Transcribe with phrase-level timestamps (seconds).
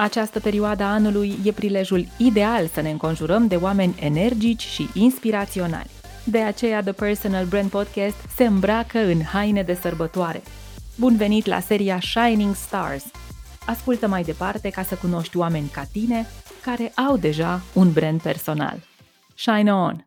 [0.00, 5.90] Această perioadă a anului e prilejul ideal să ne înconjurăm de oameni energici și inspiraționali.
[6.24, 10.42] De aceea The Personal Brand Podcast se îmbracă în haine de sărbătoare.
[10.98, 13.04] Bun venit la seria Shining Stars!
[13.66, 16.26] Ascultă mai departe ca să cunoști oameni ca tine
[16.62, 18.76] care au deja un brand personal.
[19.36, 20.06] Shine on!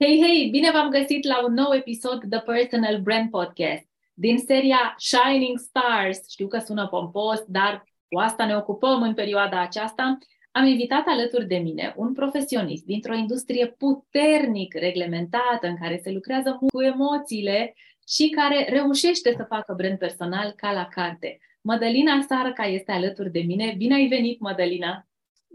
[0.00, 0.48] Hei, hei!
[0.50, 6.30] Bine v-am găsit la un nou episod The Personal Brand Podcast din seria Shining Stars.
[6.30, 10.18] Știu că sună pompos, dar cu asta ne ocupăm în perioada aceasta.
[10.50, 16.58] Am invitat alături de mine un profesionist dintr-o industrie puternic reglementată, în care se lucrează
[16.60, 17.74] cu emoțiile
[18.08, 21.38] și care reușește să facă brand personal ca la carte.
[21.60, 23.74] Mădălina Sarca este alături de mine.
[23.76, 25.06] Bine ai venit, Mădălina!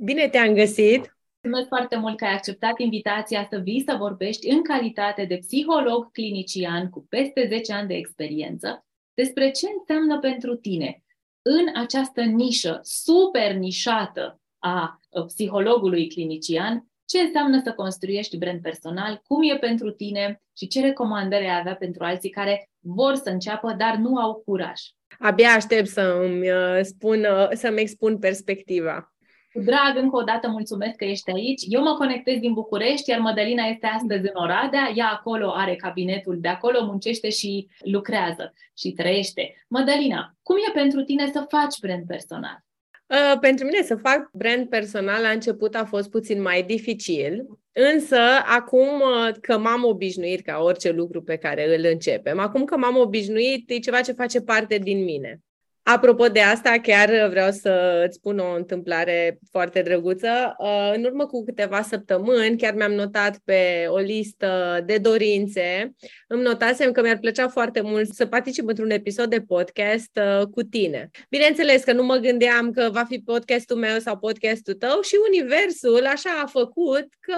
[0.03, 1.17] Bine te-am găsit!
[1.41, 6.11] Mulțumesc foarte mult că ai acceptat invitația să vii să vorbești în calitate de psiholog
[6.11, 11.03] clinician cu peste 10 ani de experiență despre ce înseamnă pentru tine
[11.43, 19.41] în această nișă super nișată a psihologului clinician, ce înseamnă să construiești brand personal, cum
[19.43, 23.95] e pentru tine și ce recomandări ai avea pentru alții care vor să înceapă, dar
[23.95, 24.81] nu au curaj.
[25.19, 29.12] Abia aștept să îmi uh, spun, uh, să-mi expun perspectiva.
[29.53, 31.61] Cu drag, încă o dată mulțumesc că ești aici.
[31.67, 34.91] Eu mă conectez din București, iar Mădălina este astăzi în Oradea.
[34.95, 39.65] Ea acolo are cabinetul, de acolo muncește și lucrează și trăiește.
[39.67, 42.63] Mădălina, cum e pentru tine să faci brand personal?
[43.07, 48.19] Uh, pentru mine să fac brand personal la început a fost puțin mai dificil, însă
[48.45, 52.97] acum uh, că m-am obișnuit ca orice lucru pe care îl începem, acum că m-am
[52.97, 55.41] obișnuit, e ceva ce face parte din mine.
[55.83, 60.55] Apropo de asta, chiar vreau să îți spun o întâmplare foarte drăguță.
[60.57, 65.93] Uh, în urmă cu câteva săptămâni, chiar mi-am notat pe o listă de dorințe,
[66.27, 70.61] îmi notasem că mi-ar plăcea foarte mult să particip într-un episod de podcast uh, cu
[70.61, 71.09] tine.
[71.29, 76.05] Bineînțeles că nu mă gândeam că va fi podcastul meu sau podcastul tău și universul
[76.05, 77.37] așa a făcut că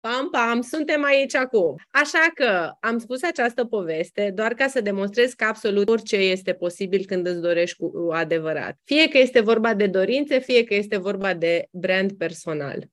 [0.00, 1.74] Pam, pam, suntem aici acum.
[1.90, 7.04] Așa că am spus această poveste doar ca să demonstrez că absolut orice este posibil
[7.06, 8.78] când îți dorești cu adevărat.
[8.84, 12.84] Fie că este vorba de dorințe, fie că este vorba de brand personal.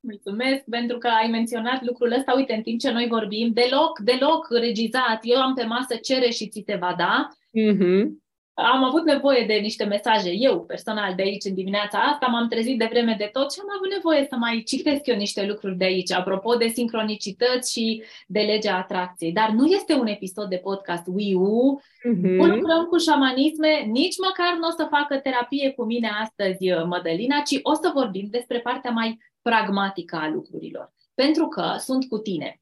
[0.00, 2.32] Mulțumesc pentru că ai menționat lucrul ăsta.
[2.36, 5.18] Uite, în timp ce noi vorbim, deloc, deloc regizat.
[5.22, 7.28] Eu am pe masă cere și ți se va da.
[7.60, 8.23] Mm-hmm
[8.54, 12.78] am avut nevoie de niște mesaje, eu personal, de aici în dimineața asta, m-am trezit
[12.78, 15.84] de vreme de tot și am avut nevoie să mai citesc eu niște lucruri de
[15.84, 19.32] aici, apropo de sincronicități și de legea atracției.
[19.32, 22.36] Dar nu este un episod de podcast WIU, mm-hmm.
[22.36, 27.40] nu lucrăm cu șamanisme, nici măcar nu o să facă terapie cu mine astăzi, Mădălina,
[27.40, 30.92] ci o să vorbim despre partea mai pragmatică a lucrurilor.
[31.14, 32.60] Pentru că sunt cu tine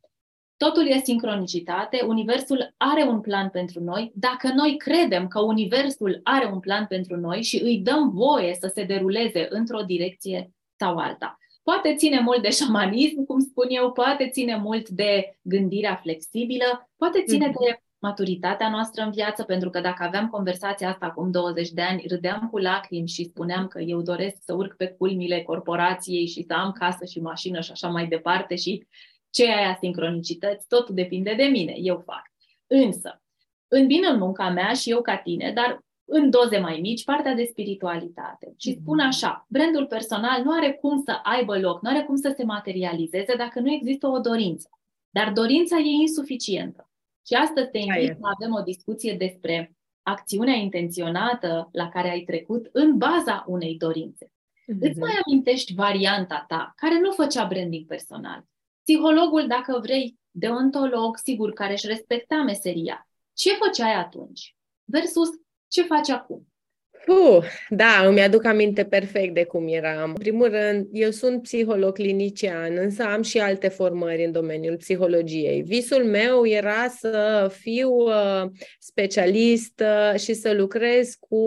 [0.64, 4.12] Totul e sincronicitate, Universul are un plan pentru noi.
[4.14, 8.70] Dacă noi credem că Universul are un plan pentru noi și îi dăm voie să
[8.74, 11.38] se deruleze într-o direcție sau alta.
[11.62, 17.24] Poate ține mult de șamanism, cum spun eu, poate ține mult de gândirea flexibilă, poate
[17.26, 17.66] ține mm-hmm.
[17.66, 22.04] de maturitatea noastră în viață, pentru că dacă aveam conversația asta acum 20 de ani,
[22.08, 26.52] râdeam cu lacrimi și spuneam că eu doresc să urc pe culmile corporației și să
[26.52, 28.86] am casă și mașină și așa mai departe și
[29.32, 32.22] ce ai asincronicități, totul depinde de mine, eu fac.
[32.66, 33.22] Însă,
[33.68, 37.34] în bine în munca mea și eu ca tine, dar în doze mai mici, partea
[37.34, 38.54] de spiritualitate.
[38.56, 39.06] Și spun mhm.
[39.06, 43.34] așa, brandul personal nu are cum să aibă loc, nu are cum să se materializeze
[43.36, 44.68] dacă nu există o dorință.
[45.10, 46.90] Dar dorința e insuficientă.
[47.26, 52.68] Și astăzi te invit să avem o discuție despre acțiunea intenționată la care ai trecut
[52.72, 54.26] în baza unei dorințe.
[54.26, 54.80] Mm-hmm.
[54.80, 58.44] Îți mai amintești varianta ta care nu făcea branding personal,
[58.82, 63.08] Psihologul, dacă vrei, deontolog, sigur, care își respecta meseria.
[63.32, 64.56] Ce făceai atunci?
[64.84, 65.28] Versus
[65.68, 66.46] ce faci acum?
[67.06, 70.08] Uh, da, îmi aduc aminte perfect de cum eram.
[70.08, 75.62] În primul rând, eu sunt psiholog clinician, însă am și alte formări în domeniul psihologiei.
[75.62, 78.44] Visul meu era să fiu uh,
[78.78, 81.46] specialist uh, și să lucrez cu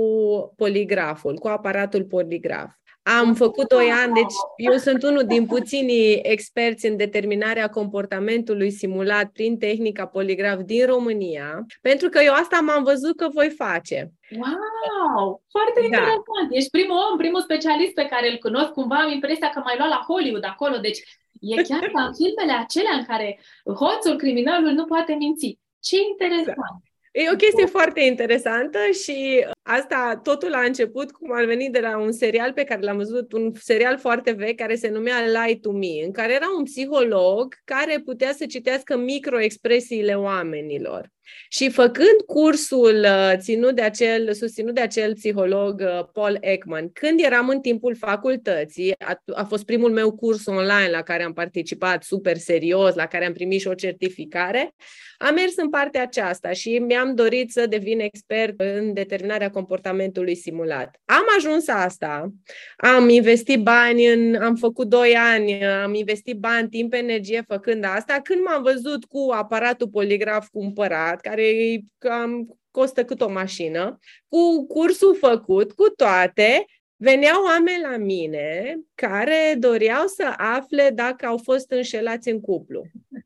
[0.56, 2.72] poligraful, cu aparatul poligraf.
[3.07, 9.25] Am făcut doi ani, deci eu sunt unul din puținii experți în determinarea comportamentului simulat
[9.25, 14.11] prin tehnica poligraf din România, pentru că eu asta m-am văzut că voi face.
[14.31, 15.43] Wow!
[15.52, 15.85] Foarte da.
[15.85, 16.47] interesant!
[16.49, 18.69] Ești primul om, primul specialist pe care îl cunosc.
[18.72, 20.99] Cumva am impresia că mai luat la Hollywood acolo, deci
[21.41, 23.40] e chiar ca în filmele acelea în care
[23.81, 25.59] hoțul, criminalul nu poate minți.
[25.79, 26.55] Ce interesant!
[26.55, 27.22] Da.
[27.22, 31.97] E o chestie foarte interesantă și Asta totul a început cum ar veni de la
[31.97, 35.72] un serial pe care l-am văzut, un serial foarte vechi care se numea Lie to
[35.72, 41.14] Me, în care era un psiholog care putea să citească microexpresiile oamenilor.
[41.50, 47.20] Și făcând cursul uh, ținut de acel, susținut de acel psiholog uh, Paul Ekman, când
[47.23, 52.03] eram în timpul facultății, a, a fost primul meu curs online la care am participat
[52.03, 54.76] super serios, la care am primit și o certificare,
[55.18, 61.02] am mers în partea aceasta și mi-am dorit să devin expert în determinarea comportamentului simulat.
[61.05, 62.34] Am ajuns asta,
[62.78, 68.19] am investit bani, în, am făcut 2 ani, am investit bani, timp, energie făcând asta,
[68.23, 75.16] când m-am văzut cu aparatul poligraf cumpărat, care cam costă cât o mașină, cu cursul
[75.16, 76.66] făcut, cu toate,
[76.96, 82.81] veneau oameni la mine care doreau să afle dacă au fost înșelați în cuplu.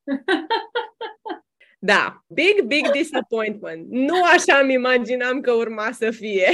[1.80, 3.88] Da, big, big disappointment.
[3.90, 6.50] Nu așa îmi imaginam că urma să fie.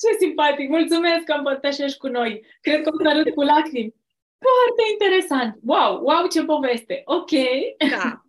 [0.00, 0.68] Ce simpatic!
[0.68, 2.44] Mulțumesc că împărtășești cu noi.
[2.60, 3.94] Cred că o să râd cu lacrimi.
[4.38, 5.58] Foarte interesant!
[5.64, 7.02] Wow, wow, ce poveste!
[7.04, 7.30] Ok!
[7.90, 8.22] Da.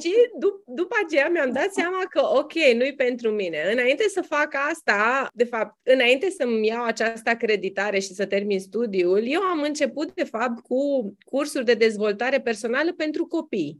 [0.00, 0.12] Și
[0.44, 3.68] dup- după aceea mi-am dat seama că, ok, nu-i pentru mine.
[3.72, 9.22] Înainte să fac asta, de fapt, înainte să-mi iau această acreditare și să termin studiul,
[9.24, 13.78] eu am început, de fapt, cu cursuri de dezvoltare personală pentru copii.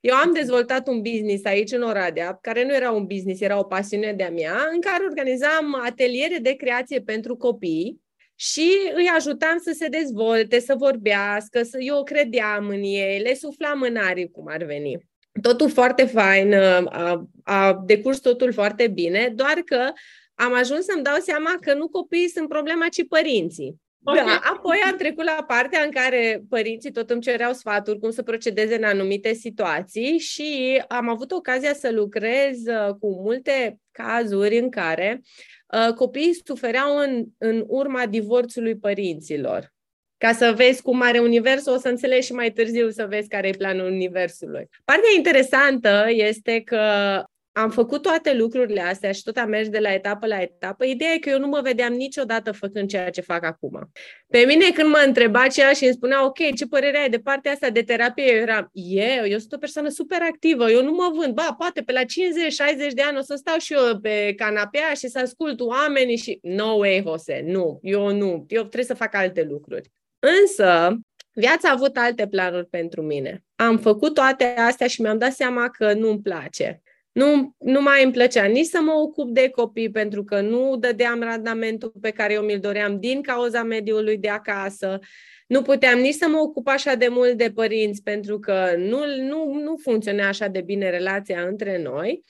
[0.00, 3.64] Eu am dezvoltat un business aici în Oradea, care nu era un business, era o
[3.64, 8.00] pasiune de-a mea, în care organizam ateliere de creație pentru copii
[8.34, 13.82] și îi ajutam să se dezvolte, să vorbească, să eu credeam în ei, le suflam
[13.82, 14.98] în arii, cum ar veni.
[15.42, 19.92] Totul foarte fain, a, a decurs totul foarte bine, doar că
[20.34, 23.74] am ajuns să-mi dau seama că nu copiii sunt problema, ci părinții.
[24.10, 24.24] Okay.
[24.24, 28.22] Da, apoi am trecut la partea în care părinții tot îmi cereau sfaturi cum să
[28.22, 34.70] procedeze în anumite situații și am avut ocazia să lucrez uh, cu multe cazuri în
[34.70, 35.20] care
[35.66, 39.72] uh, copiii sufereau în, în urma divorțului părinților.
[40.16, 43.48] Ca să vezi cum are universul, o să înțelegi și mai târziu să vezi care
[43.48, 44.68] e planul universului.
[44.84, 46.82] Partea interesantă este că
[47.58, 50.84] am făcut toate lucrurile astea și tot am mers de la etapă la etapă.
[50.84, 53.90] Ideea e că eu nu mă vedeam niciodată făcând ceea ce fac acum.
[54.28, 57.52] Pe mine când mă întreba ceea și îmi spunea, ok, ce părere ai de partea
[57.52, 58.32] asta de terapie?
[58.32, 61.34] Eu eram, eu, eu sunt o persoană super activă, eu nu mă vând.
[61.34, 62.04] Ba, poate pe la 50-60
[62.94, 66.38] de ani o să stau și eu pe canapea și să ascult oamenii și...
[66.42, 69.90] No way, Jose, nu, eu nu, eu trebuie să fac alte lucruri.
[70.40, 70.98] Însă,
[71.32, 73.44] viața a avut alte planuri pentru mine.
[73.56, 76.82] Am făcut toate astea și mi-am dat seama că nu-mi place.
[77.18, 81.20] Nu, nu mai îmi plăcea nici să mă ocup de copii pentru că nu dădeam
[81.20, 84.98] randamentul pe care eu mi-l doream din cauza mediului de acasă.
[85.46, 89.52] Nu puteam nici să mă ocup așa de mult de părinți pentru că nu, nu,
[89.52, 92.24] nu funcționa așa de bine relația între noi.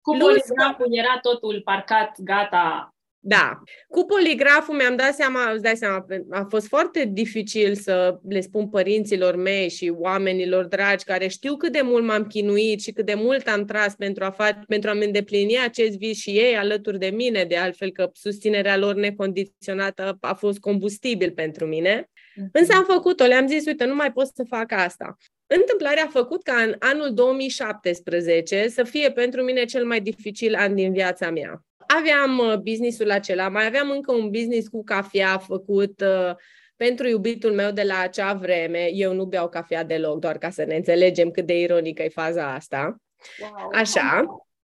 [0.00, 2.91] Cu poligraful era totul parcat, gata,
[3.24, 3.62] da.
[3.88, 8.68] Cu poligraful mi-am dat seama, îți dai seama, a fost foarte dificil să le spun
[8.68, 13.14] părinților mei și oamenilor dragi care știu cât de mult m-am chinuit și cât de
[13.14, 17.06] mult am tras pentru a, face, pentru a-mi îndeplini acest vis și ei alături de
[17.06, 22.10] mine, de altfel că susținerea lor necondiționată a fost combustibil pentru mine.
[22.34, 22.48] Mhm.
[22.52, 25.16] Însă am făcut-o, le-am zis, uite, nu mai pot să fac asta.
[25.46, 30.74] Întâmplarea a făcut ca în anul 2017 să fie pentru mine cel mai dificil an
[30.74, 31.64] din viața mea
[31.96, 36.34] aveam uh, businessul acela, mai aveam încă un business cu cafea făcut uh,
[36.76, 38.90] pentru iubitul meu de la acea vreme.
[38.92, 42.54] Eu nu beau cafea deloc, doar ca să ne înțelegem cât de ironică e faza
[42.54, 42.96] asta.
[43.40, 43.70] Wow.
[43.72, 44.24] Așa.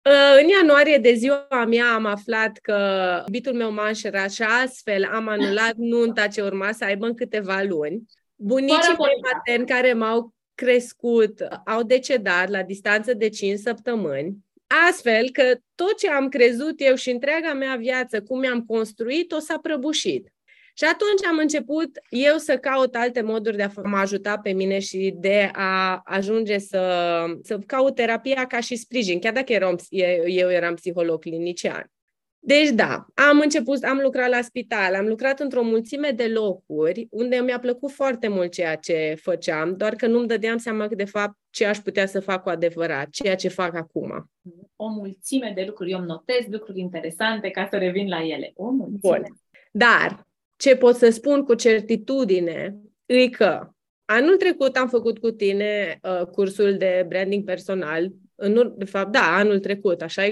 [0.09, 2.77] Uh, în ianuarie de ziua mea am aflat că
[3.25, 7.61] iubitul meu m-a înșerat și astfel am anulat nunta ce urma să aibă în câteva
[7.61, 8.05] luni.
[8.35, 14.37] Bunicii mei materni care m-au crescut au decedat la distanță de 5 săptămâni.
[14.89, 19.39] Astfel că tot ce am crezut eu și întreaga mea viață, cum mi-am construit, o
[19.39, 20.33] s-a prăbușit.
[20.75, 24.79] Și atunci am început eu să caut alte moduri de a mă ajuta pe mine
[24.79, 29.75] și de a ajunge să, să caut terapia ca și sprijin, chiar dacă eram,
[30.25, 31.91] eu eram psiholog clinician.
[32.45, 37.35] Deci da, am început, am lucrat la spital, am lucrat într-o mulțime de locuri unde
[37.35, 41.37] mi-a plăcut foarte mult ceea ce făceam, doar că nu-mi dădeam seama că de fapt
[41.49, 44.31] ce aș putea să fac cu adevărat, ceea ce fac acum.
[44.75, 48.51] O mulțime de lucruri, eu îmi notez lucruri interesante ca să revin la ele.
[48.55, 48.99] O mulțime.
[49.01, 49.23] Bun.
[49.71, 53.69] Dar ce pot să spun cu certitudine e că
[54.05, 59.35] anul trecut am făcut cu tine uh, cursul de branding personal, în, de fapt, da,
[59.35, 60.23] anul trecut, așa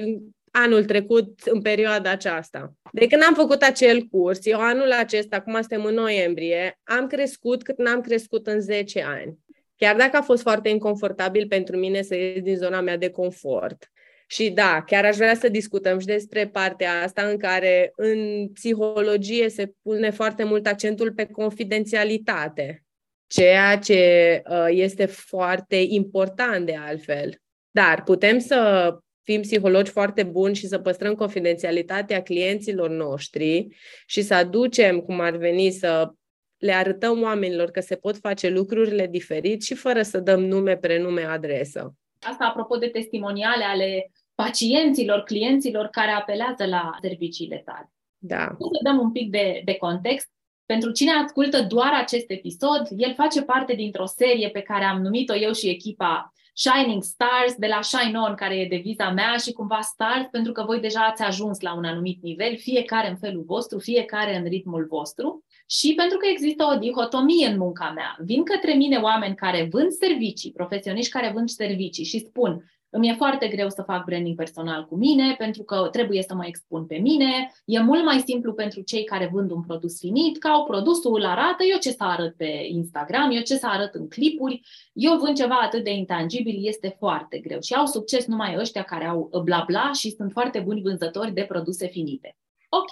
[0.51, 2.73] anul trecut în perioada aceasta.
[2.91, 7.63] De când am făcut acel curs, eu anul acesta, acum suntem în noiembrie, am crescut
[7.63, 9.37] cât n-am crescut în 10 ani.
[9.75, 13.91] Chiar dacă a fost foarte inconfortabil pentru mine să ies din zona mea de confort.
[14.27, 19.49] Și da, chiar aș vrea să discutăm și despre partea asta în care în psihologie
[19.49, 22.83] se pune foarte mult accentul pe confidențialitate,
[23.27, 27.35] ceea ce uh, este foarte important de altfel.
[27.71, 28.89] Dar putem să
[29.23, 33.67] fim psihologi foarte buni și să păstrăm confidențialitatea clienților noștri
[34.05, 36.11] și să aducem, cum ar veni, să
[36.57, 41.21] le arătăm oamenilor că se pot face lucrurile diferit și fără să dăm nume, prenume,
[41.21, 41.95] adresă.
[42.19, 47.91] Asta apropo de testimoniale ale pacienților, clienților care apelează la serviciile tale.
[48.17, 48.55] Da.
[48.59, 50.29] Să dăm un pic de, de context.
[50.65, 55.35] Pentru cine ascultă doar acest episod, el face parte dintr-o serie pe care am numit-o
[55.35, 59.81] eu și echipa Shining Stars de la Shine On, care e deviza mea și cumva
[59.81, 63.79] Stars, pentru că voi deja ați ajuns la un anumit nivel, fiecare în felul vostru,
[63.79, 68.17] fiecare în ritmul vostru și pentru că există o dihotomie în munca mea.
[68.19, 73.13] Vin către mine oameni care vând servicii, profesioniști care vând servicii și spun îmi e
[73.13, 76.95] foarte greu să fac branding personal cu mine pentru că trebuie să mă expun pe
[76.95, 77.53] mine.
[77.65, 81.25] E mult mai simplu pentru cei care vând un produs finit, că au produsul, îl
[81.25, 84.61] arată, eu ce să arăt pe Instagram, eu ce să arăt în clipuri,
[84.93, 87.61] eu vând ceva atât de intangibil, este foarte greu.
[87.61, 91.45] Și au succes numai ăștia care au bla bla și sunt foarte buni vânzători de
[91.47, 92.37] produse finite.
[92.69, 92.89] Ok,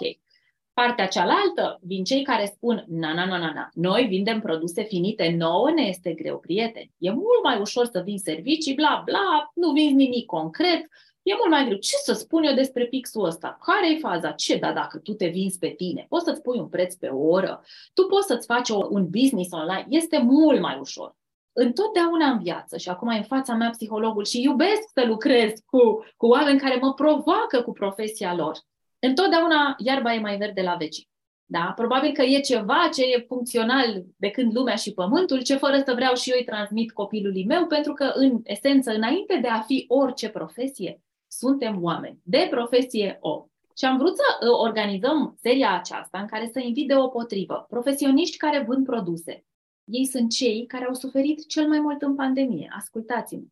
[0.72, 5.34] Partea cealaltă vin cei care spun, na, na, na, na, na, noi vindem produse finite,
[5.38, 6.92] nouă ne este greu, prieteni.
[6.98, 10.80] E mult mai ușor să vin servicii, bla, bla, nu vinzi nimic concret,
[11.22, 11.76] e mult mai greu.
[11.76, 13.58] Ce să spun eu despre pixul ăsta?
[13.64, 14.30] Care e faza?
[14.30, 17.28] Ce, da, dacă tu te vinzi pe tine, poți să-ți pui un preț pe o
[17.28, 17.62] oră,
[17.94, 21.16] tu poți să-ți faci o, un business online, este mult mai ușor.
[21.52, 26.26] Întotdeauna în viață, și acum în fața mea psihologul și iubesc să lucrez cu, cu
[26.26, 28.58] oameni care mă provoacă cu profesia lor
[29.00, 31.08] întotdeauna iarba e mai verde la vecini.
[31.44, 31.72] Da?
[31.76, 35.92] Probabil că e ceva ce e funcțional de când lumea și pământul, ce fără să
[35.94, 39.84] vreau și eu îi transmit copilului meu, pentru că, în esență, înainte de a fi
[39.88, 42.20] orice profesie, suntem oameni.
[42.22, 43.44] De profesie om.
[43.76, 48.64] Și am vrut să uh, organizăm seria aceasta în care să invit deopotrivă profesioniști care
[48.68, 49.44] vând produse.
[49.84, 52.72] Ei sunt cei care au suferit cel mai mult în pandemie.
[52.76, 53.42] Ascultați-mă.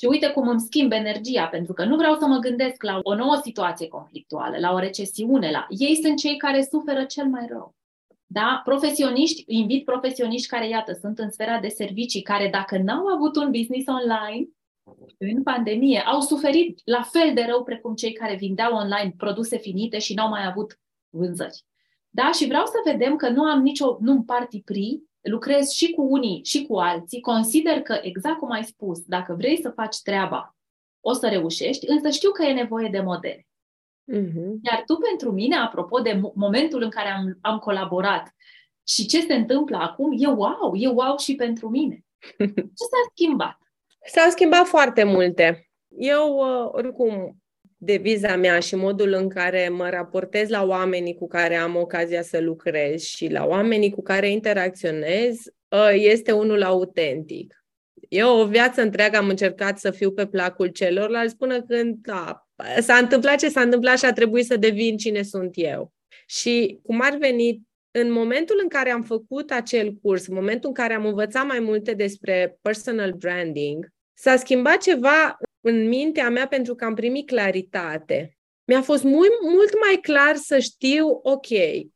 [0.00, 3.14] Și uite cum îmi schimb energia, pentru că nu vreau să mă gândesc la o
[3.14, 5.50] nouă situație conflictuală, la o recesiune.
[5.50, 5.66] La...
[5.68, 7.74] Ei sunt cei care suferă cel mai rău.
[8.26, 8.60] Da?
[8.64, 13.50] Profesioniști, invit profesioniști care, iată, sunt în sfera de servicii, care dacă n-au avut un
[13.50, 14.48] business online,
[15.18, 19.98] în pandemie, au suferit la fel de rău precum cei care vindeau online produse finite
[19.98, 20.78] și n-au mai avut
[21.08, 21.64] vânzări.
[22.08, 22.30] Da?
[22.32, 26.44] Și vreau să vedem că nu am nicio, nu împart pri, lucrez și cu unii
[26.44, 30.56] și cu alții, consider că, exact cum ai spus, dacă vrei să faci treaba,
[31.00, 33.46] o să reușești, însă știu că e nevoie de modele.
[34.14, 34.58] Uh-huh.
[34.62, 38.34] Iar tu pentru mine, apropo de momentul în care am, am colaborat
[38.86, 42.04] și ce se întâmplă acum, e wow, e wow și pentru mine.
[42.78, 43.58] Ce s-a schimbat?
[44.06, 45.70] S-au schimbat foarte multe.
[45.88, 47.39] Eu, uh, oricum,
[47.82, 52.40] deviza mea și modul în care mă raportez la oamenii cu care am ocazia să
[52.40, 55.38] lucrez și la oamenii cu care interacționez
[55.72, 57.64] ă, este unul autentic.
[58.08, 62.48] Eu o viață întreagă am încercat să fiu pe placul celorlalți până când da,
[62.80, 65.92] s-a întâmplat ce s-a întâmplat și a trebuit să devin cine sunt eu.
[66.26, 70.74] Și cum ar veni, în momentul în care am făcut acel curs, în momentul în
[70.74, 76.74] care am învățat mai multe despre personal branding, s-a schimbat ceva în mintea mea pentru
[76.74, 78.34] că am primit claritate.
[78.64, 81.50] Mi-a fost mult, mult mai clar să știu, ok,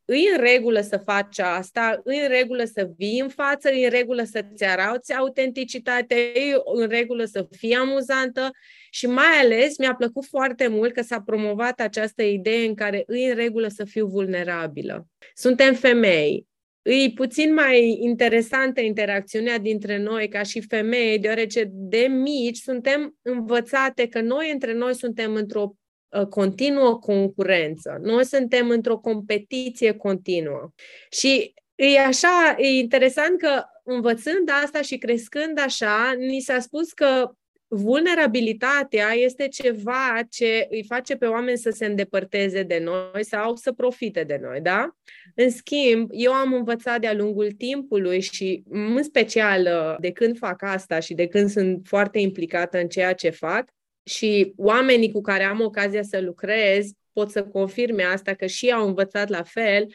[0.04, 3.90] îi în regulă să faci asta, îi în regulă să vii în față, îi în
[3.90, 8.50] regulă să-ți arauți autenticitate, îi în regulă să fii amuzantă
[8.90, 13.28] și mai ales mi-a plăcut foarte mult că s-a promovat această idee în care îi
[13.28, 15.06] în regulă să fiu vulnerabilă.
[15.35, 16.47] Suntem femei,
[16.85, 24.09] E puțin mai interesantă interacțiunea dintre noi ca și femei, deoarece de mici suntem învățate
[24.09, 25.76] că noi între noi suntem într-o
[26.09, 27.99] uh, continuă concurență.
[28.03, 30.71] Noi suntem într-o competiție continuă.
[31.11, 37.31] Și e așa, e interesant că învățând asta și crescând așa, ni s-a spus că
[37.75, 43.73] vulnerabilitatea este ceva ce îi face pe oameni să se îndepărteze de noi sau să
[43.73, 44.97] profite de noi, da?
[45.35, 50.62] În schimb, eu am învățat de-a lungul timpului și în special uh, de când fac
[50.62, 53.69] asta și de când sunt foarte implicată în ceea ce fac
[54.04, 58.87] și oamenii cu care am ocazia să lucrez pot să confirme asta că și au
[58.87, 59.87] învățat la fel,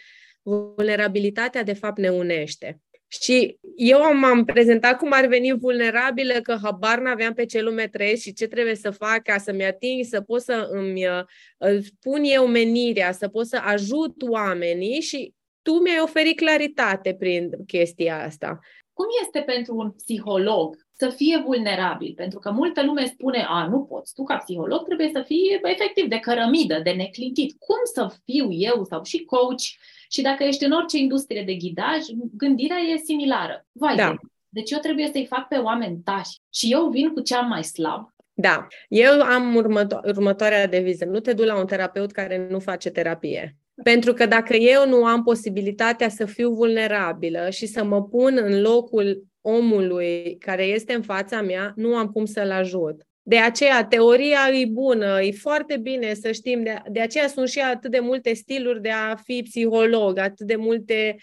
[0.42, 2.82] vulnerabilitatea de fapt ne unește.
[3.12, 8.22] Și eu m-am prezentat cum ar veni vulnerabilă, că habar n-aveam pe ce lume trăiesc
[8.22, 12.48] și ce trebuie să fac ca să-mi ating, să pot să îmi uh, pun eu
[12.48, 18.60] menirea, să pot să ajut oamenii și tu mi-ai oferit claritate prin chestia asta.
[18.94, 22.14] Cum este pentru un psiholog să fie vulnerabil?
[22.16, 26.06] Pentru că multă lume spune, a, nu poți, tu ca psiholog trebuie să fii efectiv
[26.06, 27.56] de cărămidă, de neclintit.
[27.60, 29.64] Cum să fiu eu sau și coach?
[30.12, 32.02] Și dacă ești în orice industrie de ghidaj,
[32.38, 33.66] gândirea e similară.
[33.72, 34.16] Vai da.
[34.50, 38.10] Deci eu trebuie să-i fac pe oameni tași și eu vin cu cea mai slab
[38.42, 38.68] da.
[38.88, 41.06] Eu am următo- următoarea deviză.
[41.06, 43.58] Nu te du la un terapeut care nu face terapie.
[43.84, 48.62] Pentru că dacă eu nu am posibilitatea să fiu vulnerabilă și să mă pun în
[48.62, 53.08] locul omului care este în fața mea, nu am cum să-l ajut.
[53.30, 57.60] De aceea, teoria e bună, e foarte bine să știm, de, de aceea sunt și
[57.60, 61.22] atât de multe stiluri de a fi psiholog, atât de multe uh,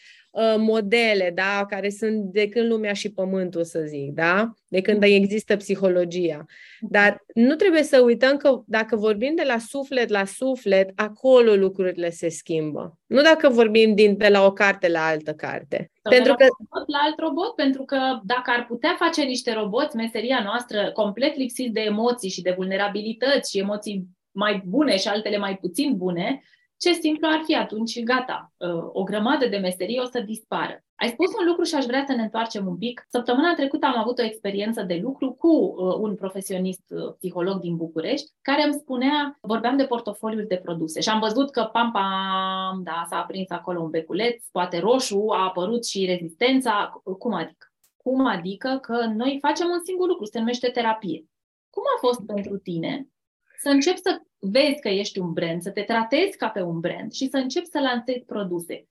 [0.59, 5.57] modele, da, care sunt de când lumea și pământul, să zic, da, de când există
[5.57, 6.45] psihologia.
[6.81, 12.11] Dar nu trebuie să uităm că dacă vorbim de la suflet la suflet, acolo lucrurile
[12.11, 12.99] se schimbă.
[13.07, 15.91] Nu dacă vorbim din, de la o carte la altă carte.
[16.03, 16.45] Sau pentru că...
[16.45, 21.37] robot la alt robot, pentru că dacă ar putea face niște roboți, meseria noastră, complet
[21.37, 26.43] lipsiți de emoții și de vulnerabilități și emoții mai bune și altele mai puțin bune,
[26.79, 30.81] ce simplu ar fi atunci, gata, uh, o grămadă de meserii o să dispară.
[30.95, 33.07] Ai spus un lucru și aș vrea să ne întoarcem un pic.
[33.09, 37.77] Săptămâna trecută am avut o experiență de lucru cu uh, un profesionist uh, psiholog din
[37.77, 42.83] București care îmi spunea, vorbeam de portofoliul de produse și am văzut că pam pam,
[42.83, 47.03] da, s-a aprins acolo un beculeț, poate roșu, a apărut și rezistența.
[47.19, 47.67] Cum adică?
[47.97, 51.25] Cum adică că noi facem un singur lucru, se numește terapie.
[51.71, 53.09] Cum a fost pentru tine
[53.59, 57.13] să începi să vezi că ești un brand, să te tratezi ca pe un brand
[57.13, 58.87] și să începi să lansezi produse.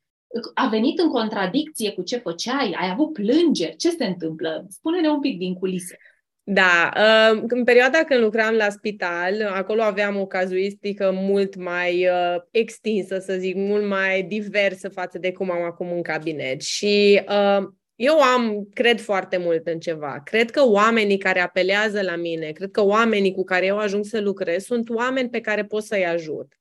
[0.54, 2.76] A venit în contradicție cu ce făceai?
[2.80, 3.76] Ai avut plângeri?
[3.76, 4.66] Ce se întâmplă?
[4.70, 5.98] Spune-ne un pic din culise.
[6.48, 12.42] Da, uh, în perioada când lucram la spital, acolo aveam o cazuistică mult mai uh,
[12.52, 16.62] extinsă, să zic, mult mai diversă față de cum am acum în cabinet.
[16.62, 20.22] Și uh, eu am, cred foarte mult în ceva.
[20.24, 24.20] Cred că oamenii care apelează la mine, cred că oamenii cu care eu ajung să
[24.20, 26.54] lucrez sunt oameni pe care pot să-i ajut.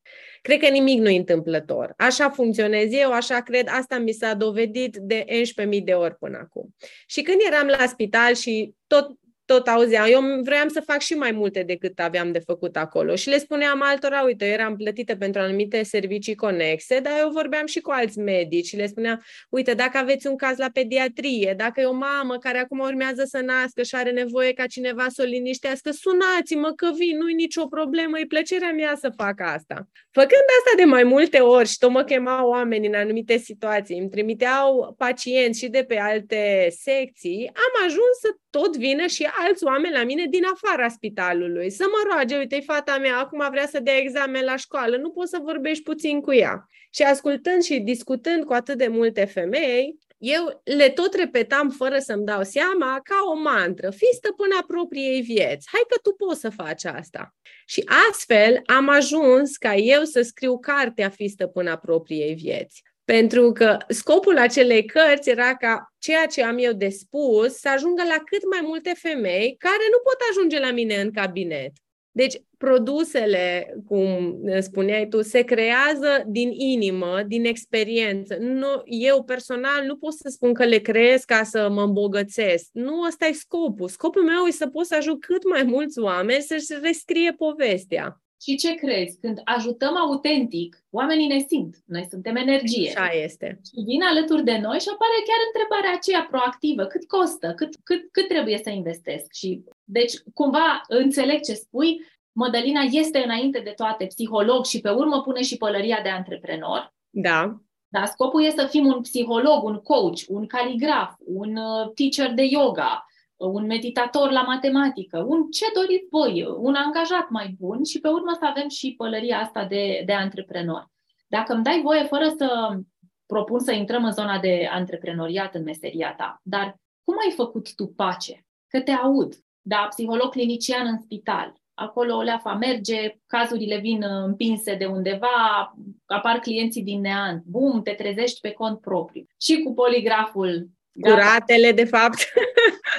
[0.43, 1.95] Cred că nimic nu e întâmplător.
[1.97, 5.25] Așa funcționez eu, așa cred, asta mi s-a dovedit de
[5.69, 6.75] 11.000 de ori până acum.
[7.07, 9.11] Și când eram la spital și tot
[9.44, 10.06] tot auzeam.
[10.10, 13.14] Eu vreau să fac și mai multe decât aveam de făcut acolo.
[13.14, 17.66] Și le spuneam altora, uite, eu eram plătită pentru anumite servicii conexe, dar eu vorbeam
[17.66, 21.80] și cu alți medici și le spuneam, uite, dacă aveți un caz la pediatrie, dacă
[21.80, 25.28] e o mamă care acum urmează să nască și are nevoie ca cineva să o
[25.28, 29.88] liniștească, sunați-mă că vin, nu-i nicio problemă, e plăcerea mea să fac asta.
[30.11, 34.09] Făcând asta de mai multe ori și tot mă chemau oameni în anumite situații, îmi
[34.09, 38.28] trimiteau pacienți și de pe alte secții, am ajuns să
[38.59, 41.71] tot vină și alți oameni la mine din afara spitalului.
[41.71, 45.31] Să mă roage, uite, fata mea acum vrea să dea examen la școală, nu poți
[45.31, 46.69] să vorbești puțin cu ea.
[46.90, 52.25] Și ascultând și discutând cu atât de multe femei, eu le tot repetam fără să-mi
[52.25, 56.85] dau seama ca o mantră, fii stăpâna propriei vieți, hai că tu poți să faci
[56.85, 57.35] asta.
[57.67, 62.83] Și astfel am ajuns ca eu să scriu cartea Fii stăpâna propriei vieți.
[63.05, 68.03] Pentru că scopul acelei cărți era ca ceea ce am eu de spus să ajungă
[68.03, 71.73] la cât mai multe femei care nu pot ajunge la mine în cabinet.
[72.17, 78.37] Deci, produsele, cum spuneai tu, se creează din inimă, din experiență.
[78.40, 82.69] Nu, eu personal nu pot să spun că le creez ca să mă îmbogățesc.
[82.73, 83.88] Nu ăsta e scopul.
[83.88, 88.23] Scopul meu e să pot să ajut cât mai mulți oameni să-și rescrie povestea.
[88.42, 89.20] Și ce crezi?
[89.20, 91.77] Când ajutăm autentic, oamenii ne simt.
[91.87, 92.92] Noi suntem energie.
[92.97, 93.61] Așa este.
[93.64, 96.85] Și vin alături de noi și apare chiar întrebarea aceea proactivă.
[96.85, 97.53] Cât costă?
[97.57, 99.33] Cât, cât, cât trebuie să investesc?
[99.33, 102.01] Și, deci, cumva, înțeleg ce spui.
[102.33, 106.94] Mădălina este înainte de toate psiholog și pe urmă pune și pălăria de antreprenor.
[107.11, 107.57] Da.
[107.88, 112.42] Dar scopul este să fim un psiholog, un coach, un caligraf, un uh, teacher de
[112.42, 113.05] yoga,
[113.37, 118.33] un meditator la matematică, un ce doriți voi, un angajat mai bun și pe urmă
[118.38, 120.90] să avem și pălăria asta de, de antreprenor.
[121.27, 122.79] Dacă îmi dai voie, fără să
[123.27, 127.87] propun să intrăm în zona de antreprenoriat în meseria ta, dar cum ai făcut tu
[127.87, 128.47] pace?
[128.68, 134.87] Că te aud, da, psiholog clinician în spital, acolo leafa merge, cazurile vin împinse de
[134.87, 135.75] undeva,
[136.07, 139.27] apar clienții din neant, bum, te trezești pe cont propriu.
[139.40, 140.68] Și cu poligraful
[141.00, 142.33] Curatele, de fapt.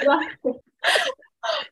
[0.04, 0.18] Da.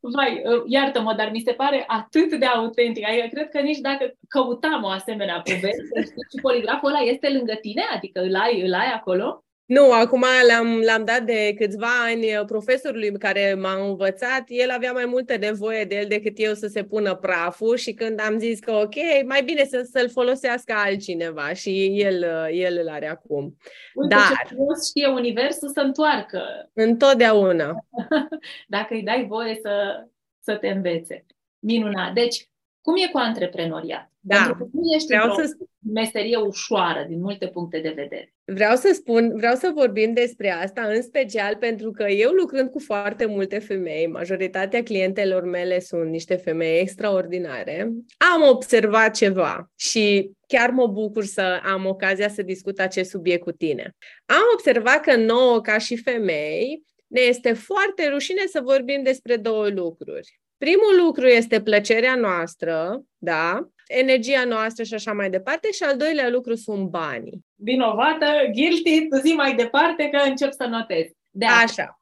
[0.01, 3.09] Vai, iartă-mă, dar mi se pare atât de autentic.
[3.09, 7.83] Adică cred că nici dacă căutam o asemenea poveste, și poligraful ăla este lângă tine?
[7.95, 9.44] Adică îl ai, îl ai acolo?
[9.67, 14.45] Nu, acum l-am, l-am dat de câțiva ani profesorului care m-a învățat.
[14.47, 18.21] El avea mai multă nevoie de el decât eu să se pună praful și când
[18.21, 18.95] am zis că ok,
[19.27, 22.23] mai bine să, să-l folosească altcineva și el,
[22.53, 23.57] el îl are acum.
[23.95, 24.55] Uite Dar ce
[24.89, 26.71] știe Universul să întoarcă.
[26.73, 27.87] Întotdeauna.
[28.69, 30.05] Dacă îi dai voie să,
[30.41, 31.27] să te învețe.
[31.59, 32.13] Minunat.
[32.13, 32.49] Deci,
[32.81, 34.11] cum e cu antreprenoriat?
[34.21, 34.37] Da.
[34.37, 35.57] Pentru că nu ești Vreau să...
[35.93, 38.35] meserie ușoară din multe puncte de vedere.
[38.45, 42.79] Vreau să spun, vreau să vorbim despre asta, în special pentru că eu lucrând cu
[42.79, 47.93] foarte multe femei, majoritatea clientelor mele sunt niște femei extraordinare,
[48.35, 53.53] am observat ceva și chiar mă bucur să am ocazia să discut acest subiect cu
[53.53, 53.97] tine.
[54.27, 59.69] Am observat că nouă, ca și femei, ne este foarte rușine să vorbim despre două
[59.69, 60.41] lucruri.
[60.57, 63.69] Primul lucru este plăcerea noastră, da?
[63.87, 65.71] Energia noastră și așa mai departe.
[65.71, 67.45] Și al doilea lucru sunt banii.
[67.55, 71.07] Vinovată, guilty, tu zi mai departe că încep să notez.
[71.31, 72.01] De așa.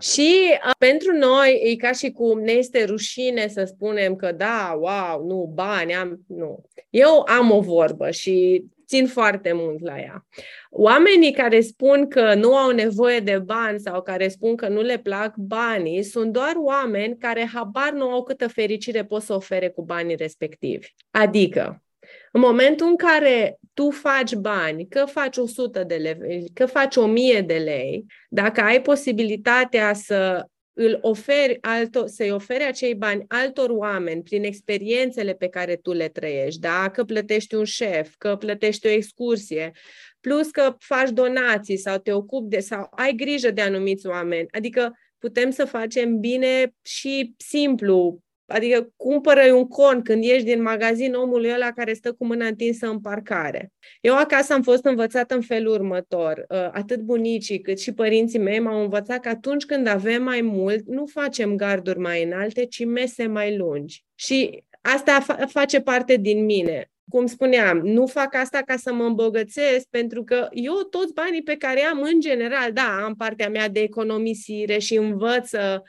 [0.00, 4.78] Și a, pentru noi e ca și cum ne este rușine să spunem că da,
[4.80, 6.64] wow, nu, bani, am, nu.
[6.90, 10.26] Eu am o vorbă și țin foarte mult la ea.
[10.70, 14.98] Oamenii care spun că nu au nevoie de bani sau care spun că nu le
[14.98, 19.82] plac banii sunt doar oameni care habar nu au câtă fericire pot să ofere cu
[19.82, 20.94] banii respectivi.
[21.10, 21.82] Adică,
[22.32, 27.40] în momentul în care tu faci bani, că faci 100 de lei, că faci 1000
[27.40, 30.46] de lei, dacă ai posibilitatea să
[30.80, 36.08] îl oferi altor, să-i oferi acei bani altor oameni prin experiențele pe care tu le
[36.08, 36.90] trăiești, da?
[36.90, 39.70] că plătești un șef, că plătești o excursie,
[40.20, 44.46] plus că faci donații sau te ocupi de, sau ai grijă de anumiți oameni.
[44.50, 51.14] Adică putem să facem bine și simplu, Adică cumpără un con când ieși din magazin
[51.14, 53.72] omului ăla care stă cu mâna întinsă în parcare.
[54.00, 56.44] Eu acasă am fost învățată în felul următor.
[56.48, 60.86] Uh, atât bunicii cât și părinții mei m-au învățat că atunci când avem mai mult,
[60.86, 64.04] nu facem garduri mai înalte, ci mese mai lungi.
[64.14, 69.86] Și asta face parte din mine cum spuneam, nu fac asta ca să mă îmbogățesc,
[69.90, 73.80] pentru că eu toți banii pe care am în general, da, am partea mea de
[73.80, 75.82] economisire și învăț să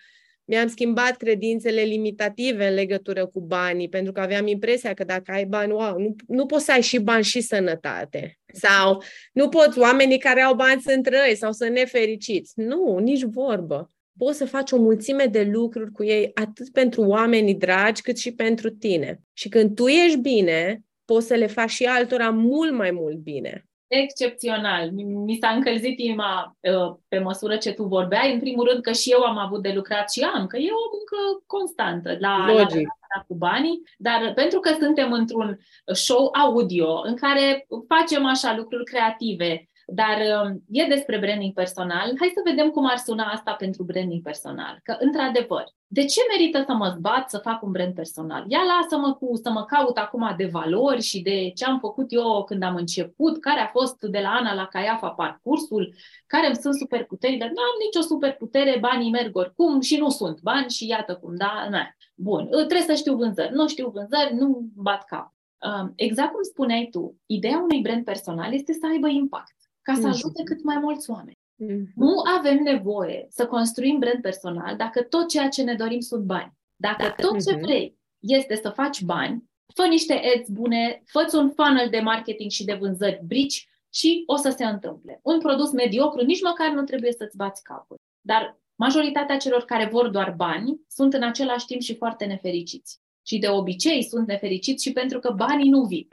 [0.50, 5.46] mi-am schimbat credințele limitative în legătură cu banii, pentru că aveam impresia că dacă ai
[5.46, 8.40] bani, wow, nu, nu poți să ai și bani și sănătate.
[8.54, 12.52] Sau nu poți, oamenii care au bani sunt răi sau sunt nefericiți.
[12.56, 13.92] Nu, nici vorbă.
[14.18, 18.34] Poți să faci o mulțime de lucruri cu ei, atât pentru oamenii dragi, cât și
[18.34, 19.22] pentru tine.
[19.34, 23.69] Și când tu ești bine, poți să le faci și altora mult mai mult bine
[23.90, 24.92] excepțional.
[24.92, 28.34] Mi s-a încălzit inima uh, pe măsură ce tu vorbeai.
[28.34, 30.90] În primul rând că și eu am avut de lucrat și am, că e o
[30.94, 32.88] muncă constantă la, Logic.
[33.16, 35.60] la cu banii, dar pentru că suntem într-un
[35.94, 42.14] show audio în care facem așa lucruri creative, dar um, e despre branding personal.
[42.20, 44.80] Hai să vedem cum ar suna asta pentru branding personal.
[44.84, 48.46] Că, într-adevăr, de ce merită să mă zbat să fac un brand personal?
[48.48, 52.44] Ia lasă-mă cu, să mă caut acum de valori și de ce am făcut eu
[52.44, 55.94] când am început, care a fost de la Ana la Caiafa parcursul,
[56.28, 60.42] care îmi sunt superputeri, dar nu am nicio superputere, banii merg oricum și nu sunt
[60.42, 61.68] bani și iată cum, da?
[61.70, 61.96] Na.
[62.16, 63.54] Bun, trebuie să știu vânzări.
[63.54, 65.34] Nu știu vânzări, nu bat cap.
[65.60, 69.59] Um, exact cum spuneai tu, ideea unui brand personal este să aibă impact
[69.90, 70.10] ca să mhm.
[70.10, 71.38] ajute cât mai mulți oameni.
[71.64, 71.94] Mm-hmm.
[71.96, 76.54] Nu avem nevoie să construim brand personal dacă tot ceea ce ne dorim sunt bani.
[76.76, 77.24] Dacă da.
[77.28, 77.62] tot ce mhm.
[77.62, 82.66] vrei este să faci bani, fă niște ads bune, fă un funnel de marketing și
[82.66, 85.20] de vânzări brici și o să se întâmple.
[85.24, 87.98] Un produs mediocru nici măcar nu trebuie să-ți bați capul.
[88.22, 93.00] Dar majoritatea celor care vor doar bani sunt în același timp și foarte nefericiți.
[93.26, 96.08] Și de obicei sunt nefericiți și pentru că banii nu vin.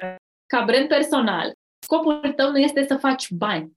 [0.46, 1.52] Ca brand personal,
[1.86, 3.72] Scopul tău nu este să faci bani.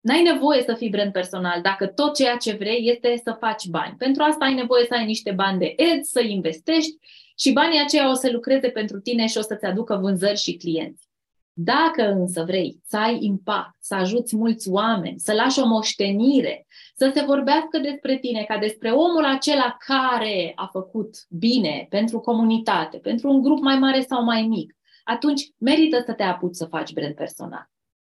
[0.00, 3.94] N-ai nevoie să fii brand personal dacă tot ceea ce vrei este să faci bani.
[3.98, 6.96] Pentru asta ai nevoie să ai niște bani de ads, să investești
[7.36, 11.08] și banii aceia o să lucreze pentru tine și o să-ți aducă vânzări și clienți.
[11.52, 17.10] Dacă însă vrei să ai impact, să ajuți mulți oameni, să lași o moștenire, să
[17.14, 23.30] se vorbească despre tine ca despre omul acela care a făcut bine pentru comunitate, pentru
[23.30, 24.74] un grup mai mare sau mai mic,
[25.04, 27.70] atunci merită să te apuci să faci brand personal.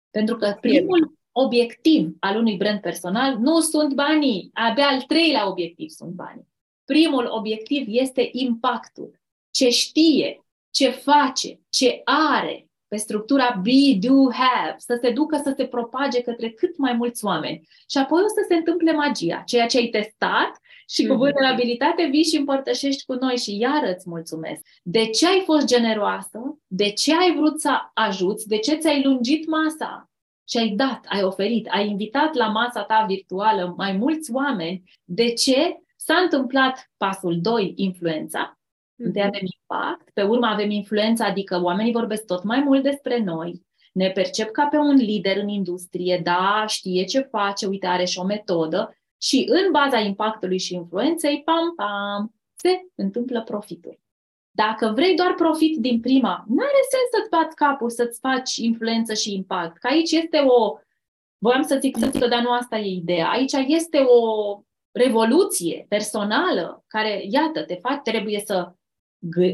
[0.09, 5.89] Pentru că primul obiectiv al unui brand personal nu sunt banii, abia al treilea obiectiv
[5.89, 6.47] sunt banii.
[6.85, 9.19] Primul obiectiv este impactul.
[9.51, 15.53] Ce știe, ce face, ce are pe structura be, do, have, să se ducă să
[15.57, 17.67] se propage către cât mai mulți oameni.
[17.89, 19.43] Și apoi o să se întâmple magia.
[19.45, 21.17] Ceea ce ai testat și cu mhm.
[21.17, 24.61] vulnerabilitate vii și împărtășești cu noi și iar îți mulțumesc.
[24.83, 26.59] De ce ai fost generoasă?
[26.67, 28.47] De ce ai vrut să ajuți?
[28.47, 30.09] De ce ți-ai lungit masa?
[30.49, 35.33] și ai dat, ai oferit, ai invitat la masa ta virtuală mai mulți oameni, de
[35.33, 35.77] ce?
[35.95, 38.57] S-a întâmplat pasul 2, influența,
[38.99, 39.29] Întâi mhm.
[39.33, 44.09] avem impact, pe urmă avem influența, adică oamenii vorbesc tot mai mult despre noi, ne
[44.09, 48.23] percep ca pe un lider în industrie, da, știe ce face, uite, are și o
[48.23, 53.99] metodă și în baza impactului și influenței, pam, pam, se întâmplă profitul.
[54.51, 59.13] Dacă vrei doar profit din prima, nu are sens să-ți bați capul, să-ți faci influență
[59.13, 59.77] și impact.
[59.77, 60.77] Că aici este o,
[61.37, 63.29] voiam să zic, să zic, dar nu asta e ideea.
[63.29, 64.59] Aici este o
[64.91, 68.71] revoluție personală care, iată, te faci, trebuie să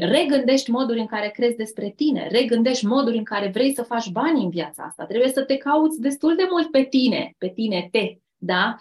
[0.00, 4.42] regândești moduri în care crezi despre tine, regândești moduri în care vrei să faci bani
[4.42, 5.04] în viața asta.
[5.04, 8.76] Trebuie să te cauți destul de mult pe tine, pe tine te, da?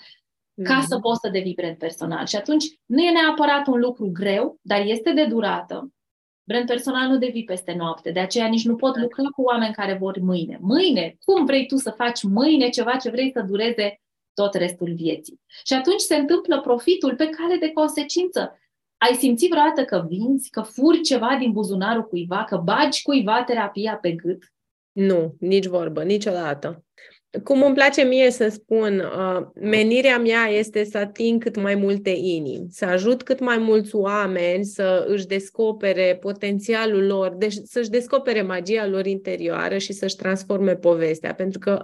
[0.63, 0.87] Ca mm-hmm.
[0.87, 2.25] să poți să devii brand personal.
[2.25, 5.93] Și atunci nu e neapărat un lucru greu, dar este de durată.
[6.43, 9.97] Brand personal nu devii peste noapte, de aceea nici nu pot lucra cu oameni care
[9.99, 10.57] vor mâine.
[10.61, 14.01] Mâine, cum vrei tu să faci mâine ceva ce vrei să dureze
[14.33, 15.41] tot restul vieții?
[15.65, 18.57] Și atunci se întâmplă profitul pe cale de consecință.
[18.97, 23.95] Ai simțit vreodată că vinzi, că furi ceva din buzunarul cuiva, că bagi cuiva terapia
[23.95, 24.53] pe gât?
[24.91, 26.85] Nu, nici vorbă, niciodată.
[27.43, 32.09] Cum îmi place mie să spun, uh, menirea mea este să ating cât mai multe
[32.09, 38.41] inimi, să ajut cât mai mulți oameni să își descopere potențialul lor, deci să-și descopere
[38.41, 41.33] magia lor interioară și să-și transforme povestea.
[41.33, 41.83] Pentru că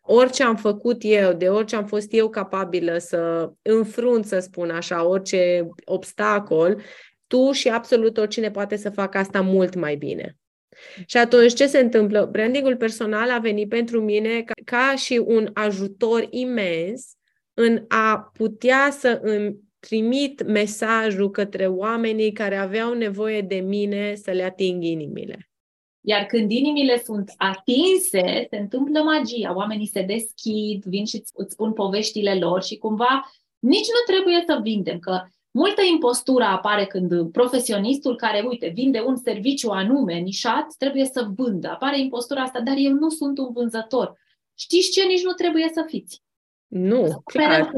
[0.00, 5.06] orice am făcut eu, de orice am fost eu capabilă să înfrunt, să spun așa,
[5.08, 6.82] orice obstacol,
[7.26, 10.36] tu și absolut oricine poate să facă asta mult mai bine.
[11.06, 12.28] Și atunci ce se întâmplă?
[12.30, 17.16] Brandingul personal a venit pentru mine ca, ca și un ajutor imens
[17.54, 24.30] în a putea să îmi trimit mesajul către oamenii care aveau nevoie de mine să
[24.30, 25.50] le ating inimile.
[26.00, 29.54] Iar când inimile sunt atinse, se întâmplă magia.
[29.54, 34.60] Oamenii se deschid, vin și îți spun poveștile lor și cumva nici nu trebuie să
[34.62, 41.04] vindem, că multă impostură apare când profesionistul care, uite, vinde un serviciu anume, nișat, trebuie
[41.04, 41.68] să vândă.
[41.68, 44.20] Apare impostura asta, dar eu nu sunt un vânzător.
[44.54, 45.06] Știți ce?
[45.06, 46.22] Nici nu trebuie să fiți.
[46.66, 47.70] Nu, clar.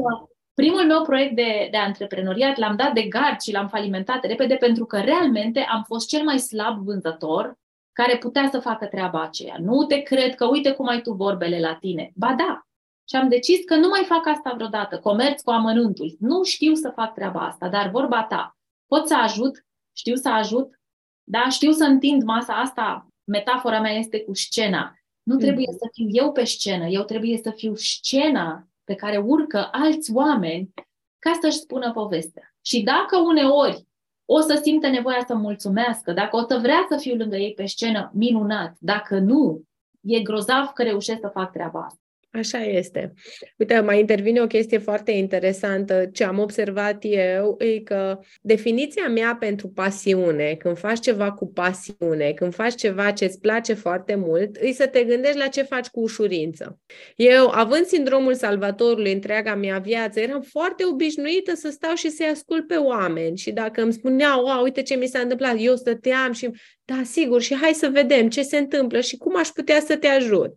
[0.53, 4.85] Primul meu proiect de, de antreprenoriat l-am dat de gard și l-am falimentat repede pentru
[4.85, 7.57] că realmente am fost cel mai slab vânzător
[7.91, 9.55] care putea să facă treaba aceea.
[9.59, 12.11] Nu te cred că uite cum ai tu vorbele la tine.
[12.15, 12.64] Ba da.
[13.09, 16.15] Și am decis că nu mai fac asta vreodată, comerț cu amănuntul.
[16.19, 19.65] Nu știu să fac treaba asta, dar vorba ta, pot să ajut,
[19.97, 20.79] știu să ajut,
[21.23, 24.95] da, știu să întind masa asta, metafora mea este cu scena.
[25.23, 25.77] Nu trebuie mm.
[25.77, 30.73] să fiu eu pe scenă, eu trebuie să fiu scena pe care urcă alți oameni
[31.19, 32.55] ca să-și spună povestea.
[32.61, 33.85] Și dacă uneori
[34.25, 36.11] o să simtă nevoia să mulțumească.
[36.11, 38.75] Dacă o să vrea să fiu lângă ei pe scenă, minunat.
[38.79, 39.63] Dacă nu,
[40.01, 41.99] e grozav că reușesc să fac treaba asta.
[42.37, 43.13] Așa este.
[43.57, 46.09] Uite, mai intervine o chestie foarte interesantă.
[46.13, 52.31] Ce am observat eu e că definiția mea pentru pasiune, când faci ceva cu pasiune,
[52.31, 55.87] când faci ceva ce îți place foarte mult, e să te gândești la ce faci
[55.87, 56.79] cu ușurință.
[57.15, 62.67] Eu, având sindromul salvatorului întreaga mea viață, eram foarte obișnuită să stau și să-i ascult
[62.67, 66.49] pe oameni și dacă îmi spuneau, wow, uite ce mi s-a întâmplat, eu stăteam și,
[66.85, 70.07] da, sigur, și hai să vedem ce se întâmplă și cum aș putea să te
[70.07, 70.55] ajut.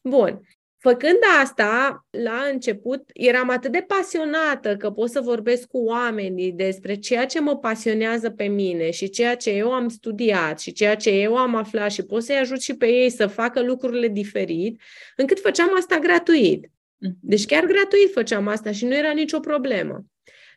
[0.00, 0.40] Bun.
[0.88, 6.94] Făcând asta, la început, eram atât de pasionată că pot să vorbesc cu oamenii despre
[6.94, 11.10] ceea ce mă pasionează pe mine și ceea ce eu am studiat și ceea ce
[11.10, 14.80] eu am aflat și pot să-i ajut și pe ei să facă lucrurile diferit,
[15.16, 16.70] încât făceam asta gratuit.
[16.96, 17.16] Mhm.
[17.20, 20.04] Deci chiar gratuit făceam asta și nu era nicio problemă.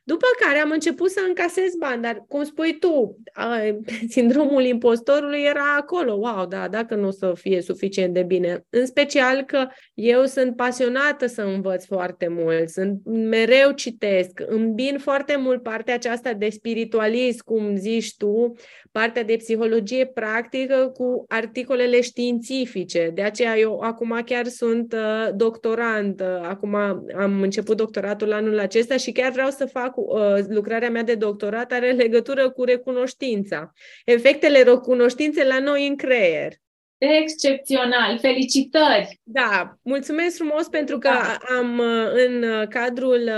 [0.04, 3.18] După care am început să încasez bani, dar cum spui tu,
[4.10, 6.14] sindromul impostorului era acolo.
[6.14, 8.66] Wow, da, dacă nu o să fie suficient de bine.
[8.70, 15.36] În special că eu sunt pasionată să învăț foarte mult, sunt mereu citesc, îmbin foarte
[15.36, 18.54] mult partea aceasta de spiritualism, cum zici tu,
[18.92, 23.12] partea de psihologie practică cu articolele științifice.
[23.14, 26.76] De aceea eu acum chiar sunt uh, doctorant, acum
[27.16, 31.72] am început doctoratul anul acesta și chiar vreau să fac uh, lucrarea mea de doctorat
[31.72, 33.74] are legătură cu recunoștința.
[34.06, 36.54] Efectele recunoștinței la noi în creier.
[37.00, 38.18] Excepțional!
[38.20, 39.20] Felicitări!
[39.24, 41.38] Da, mulțumesc frumos pentru că da.
[41.58, 41.82] am
[42.14, 43.30] în cadrul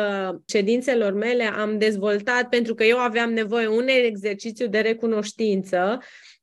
[0.47, 5.99] ședințelor mele am dezvoltat, pentru că eu aveam nevoie un exercițiu de recunoștință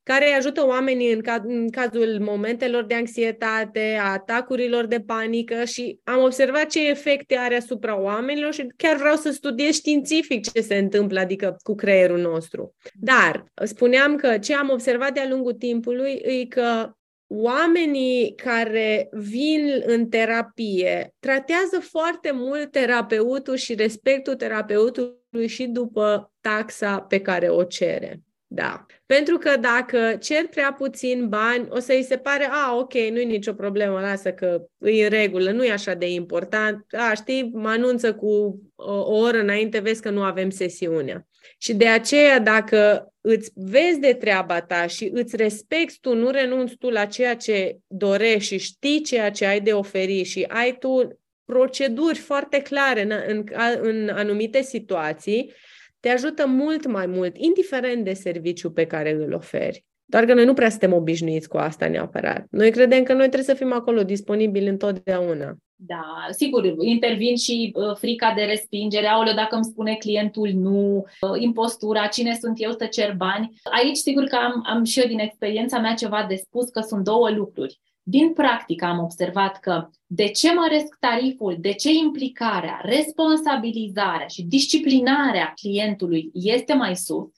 [0.08, 5.64] care îi ajută oamenii în, ca, în cazul momentelor de anxietate, a atacurilor de panică
[5.64, 10.60] și am observat ce efecte are asupra oamenilor și chiar vreau să studiez științific ce
[10.60, 12.74] se întâmplă, adică cu creierul nostru.
[12.94, 16.92] Dar spuneam că ce am observat de-a lungul timpului e că
[17.28, 27.00] oamenii care vin în terapie tratează foarte mult terapeutul și respectul terapeutului și după taxa
[27.00, 28.22] pe care o cere.
[28.50, 28.86] Da.
[29.06, 33.52] Pentru că dacă cer prea puțin bani, o să-i se pare, a, ok, nu-i nicio
[33.52, 36.86] problemă, lasă că e în regulă, nu e așa de important.
[36.90, 41.27] A, știi, mă anunță cu o, o oră înainte, vezi că nu avem sesiunea.
[41.58, 46.76] Și de aceea, dacă îți vezi de treaba ta și îți respecti tu, nu renunți
[46.76, 51.18] tu la ceea ce dorești și știi ceea ce ai de oferi și ai tu
[51.44, 53.44] proceduri foarte clare în, în,
[53.80, 55.52] în anumite situații,
[56.00, 59.84] te ajută mult mai mult, indiferent de serviciu pe care îl oferi.
[60.04, 62.46] Doar că noi nu prea suntem obișnuiți cu asta neapărat.
[62.50, 65.56] Noi credem că noi trebuie să fim acolo disponibili întotdeauna.
[65.80, 71.40] Da, sigur, intervin și uh, frica de respingere, aoleu, dacă îmi spune clientul nu, uh,
[71.40, 73.60] impostura, cine sunt eu să cer bani.
[73.62, 77.04] Aici, sigur că am, am și eu din experiența mea ceva de spus, că sunt
[77.04, 77.80] două lucruri.
[78.02, 85.52] Din practică am observat că de ce măresc tariful, de ce implicarea, responsabilizarea și disciplinarea
[85.60, 87.28] clientului este mai sus,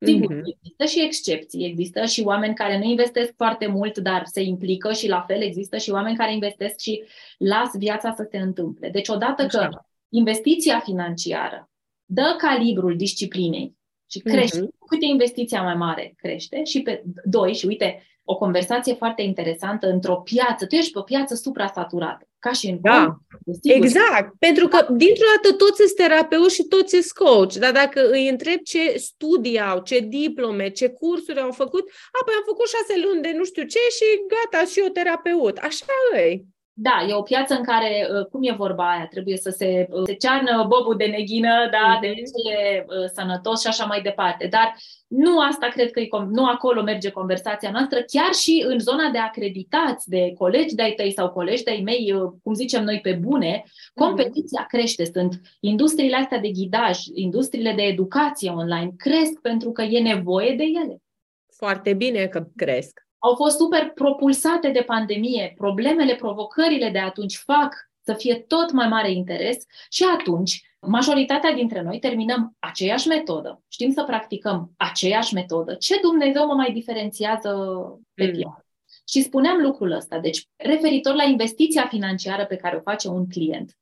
[0.00, 0.56] Sigur, mm-hmm.
[0.56, 5.08] există și excepții, există și oameni care nu investesc foarte mult, dar se implică și
[5.08, 7.02] la fel există și oameni care investesc și
[7.38, 8.88] las viața să se întâmple.
[8.90, 9.58] Deci odată Așa.
[9.58, 9.68] că
[10.08, 11.70] investiția financiară
[12.04, 13.76] dă calibrul disciplinei
[14.10, 14.86] și crește, mm-hmm.
[14.88, 19.90] cât e investiția mai mare, crește și pe doi, și uite, o conversație foarte interesantă
[19.90, 20.66] într-o piață.
[20.66, 23.18] Tu ești pe o piață suprasaturată, ca și în Da,
[23.62, 23.84] sigur.
[23.84, 24.32] exact.
[24.38, 27.52] Pentru că, dintr-o dată, toți sunt terapeuți și toți sunt coach.
[27.52, 32.42] Dar dacă îi întreb ce studii au, ce diplome, ce cursuri au făcut, apoi am
[32.46, 35.56] făcut șase luni de nu știu ce și gata, și eu terapeut.
[35.56, 36.40] Așa e.
[36.80, 40.02] Da, e o piață în care, uh, cum e vorba aia, trebuie să se, uh,
[40.04, 42.00] se cearnă bobul de neghină, da, mm-hmm.
[42.00, 44.46] de ce e uh, sănătos și așa mai departe.
[44.46, 49.10] Dar nu asta cred că e, nu acolo merge conversația noastră, chiar și în zona
[49.10, 53.62] de acreditați, de colegi de-ai tăi sau colegi de-ai mei, cum zicem noi pe bune,
[53.64, 54.06] mhm.
[54.06, 54.68] competiția mm-hmm.
[54.68, 55.04] crește.
[55.04, 60.64] Sunt industriile astea de ghidaj, industriile de educație online, cresc pentru că e nevoie de
[60.82, 61.02] ele.
[61.56, 65.52] Foarte bine că cresc au fost super propulsate de pandemie.
[65.56, 69.56] Problemele, provocările de atunci fac să fie tot mai mare interes
[69.90, 75.74] și atunci majoritatea dintre noi terminăm aceeași metodă, știm să practicăm aceeași metodă.
[75.74, 77.50] Ce Dumnezeu mă mai diferențiază
[78.14, 78.32] pe mm.
[78.32, 78.66] piață?
[79.08, 80.18] Și spuneam lucrul ăsta.
[80.18, 83.76] Deci, referitor la investiția financiară pe care o face un client,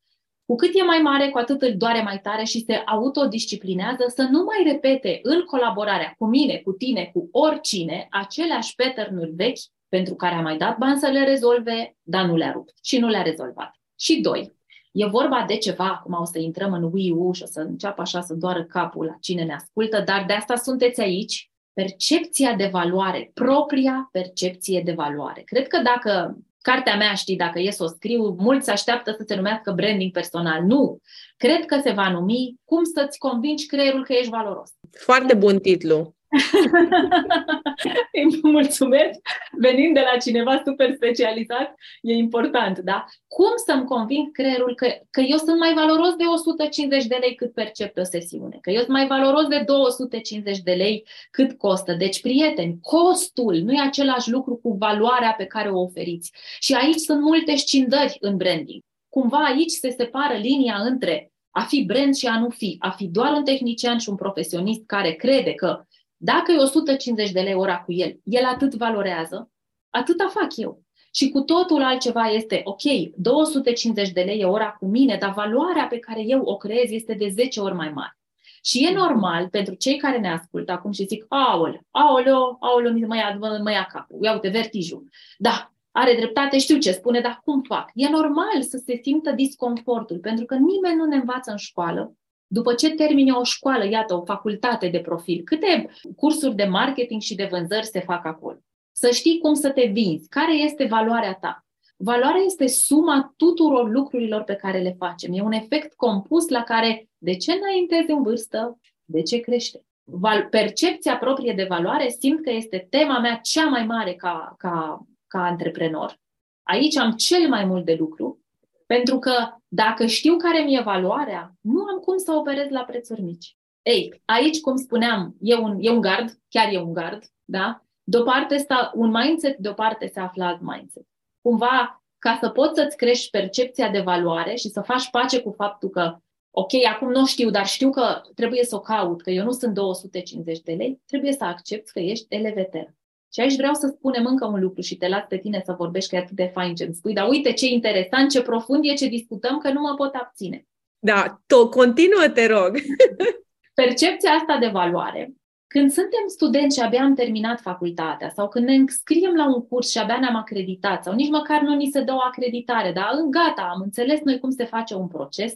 [0.46, 4.22] cu cât e mai mare, cu atât îl doare mai tare și se autodisciplinează să
[4.22, 10.14] nu mai repete în colaborarea cu mine, cu tine, cu oricine, aceleași pattern vechi pentru
[10.14, 13.22] care a mai dat bani să le rezolve, dar nu le-a rupt și nu le-a
[13.22, 13.74] rezolvat.
[13.98, 14.52] Și doi,
[14.92, 18.00] e vorba de ceva, acum o să intrăm în Wii U și o să înceapă
[18.00, 22.68] așa să doară capul la cine ne ascultă, dar de asta sunteți aici, percepția de
[22.72, 25.42] valoare, propria percepție de valoare.
[25.44, 26.38] Cred că dacă
[26.70, 30.62] Cartea mea, știi, dacă e să o scriu, mulți așteaptă să se numească branding personal.
[30.62, 30.98] Nu.
[31.37, 34.70] Cred că se va numi cum să-ți convingi creierul că ești valoros.
[34.90, 36.15] Foarte bun titlu.
[38.12, 39.18] Îi mulțumesc.
[39.52, 43.04] Venind de la cineva super specializat, e important, da?
[43.26, 47.52] Cum să-mi conving creierul că, că eu sunt mai valoros de 150 de lei cât
[47.52, 51.92] percep pe o sesiune, că eu sunt mai valoros de 250 de lei cât costă.
[51.92, 56.32] Deci, prieteni, costul nu e același lucru cu valoarea pe care o oferiți.
[56.58, 58.82] Și aici sunt multe scindări în branding.
[59.08, 63.06] Cumva aici se separă linia între a fi brand și a nu fi, a fi
[63.06, 65.84] doar un tehnician și un profesionist care crede că
[66.16, 69.50] dacă e 150 de lei ora cu el, el atât valorează,
[69.90, 70.85] atâta fac eu.
[71.12, 72.83] Și cu totul altceva este, ok,
[73.16, 77.14] 250 de lei e ora cu mine, dar valoarea pe care eu o creez este
[77.14, 78.18] de 10 ori mai mare.
[78.62, 83.16] Și e normal pentru cei care ne ascultă acum și zic, aole, aoleo, aoleo, mă
[83.16, 85.09] ia, mă, mă ia capul, ia uite, vertijul.
[85.38, 87.90] Da, are dreptate, știu ce spune, dar cum fac?
[87.94, 92.74] E normal să se simtă disconfortul, pentru că nimeni nu ne învață în școală după
[92.74, 97.48] ce termine o școală, iată, o facultate de profil, câte cursuri de marketing și de
[97.50, 98.59] vânzări se fac acolo?
[98.92, 101.66] Să știi cum să te vinzi, care este valoarea ta.
[101.96, 105.32] Valoarea este suma tuturor lucrurilor pe care le facem.
[105.32, 109.80] E un efect compus la care de ce înaintezi în vârstă, de ce crește.
[110.04, 115.06] Val- percepția proprie de valoare simt că este tema mea cea mai mare ca, ca,
[115.26, 116.18] ca antreprenor.
[116.62, 118.45] Aici am cel mai mult de lucru
[118.87, 119.33] pentru că
[119.68, 123.57] dacă știu care mi-e valoarea, nu am cum să operez la prețuri mici.
[123.83, 127.85] Ei, aici, cum spuneam, e un, e un gard, chiar e un gard, da?
[128.05, 131.07] De o parte sta un mindset, de o parte se află alt mindset.
[131.40, 135.88] Cumva, ca să poți să-ți crești percepția de valoare și să faci pace cu faptul
[135.88, 136.16] că,
[136.51, 139.75] ok, acum nu știu, dar știu că trebuie să o caut, că eu nu sunt
[139.75, 142.94] 250 de lei, trebuie să accepti că ești eleveter.
[143.32, 146.10] Și aici vreau să spunem încă un lucru și te las pe tine să vorbești,
[146.10, 148.94] că e atât de fain ce îmi spui, dar uite ce interesant, ce profund e
[148.94, 150.66] ce discutăm, că nu mă pot abține.
[150.98, 152.79] Da, to, continuă, te rog.
[153.74, 158.74] Percepția asta de valoare când suntem studenți și abia am terminat facultatea sau când ne
[158.74, 162.12] înscriem la un curs și abia ne-am acreditat sau nici măcar nu ni se dă
[162.12, 165.54] o acreditare, dar gata, am înțeles noi cum se face un proces,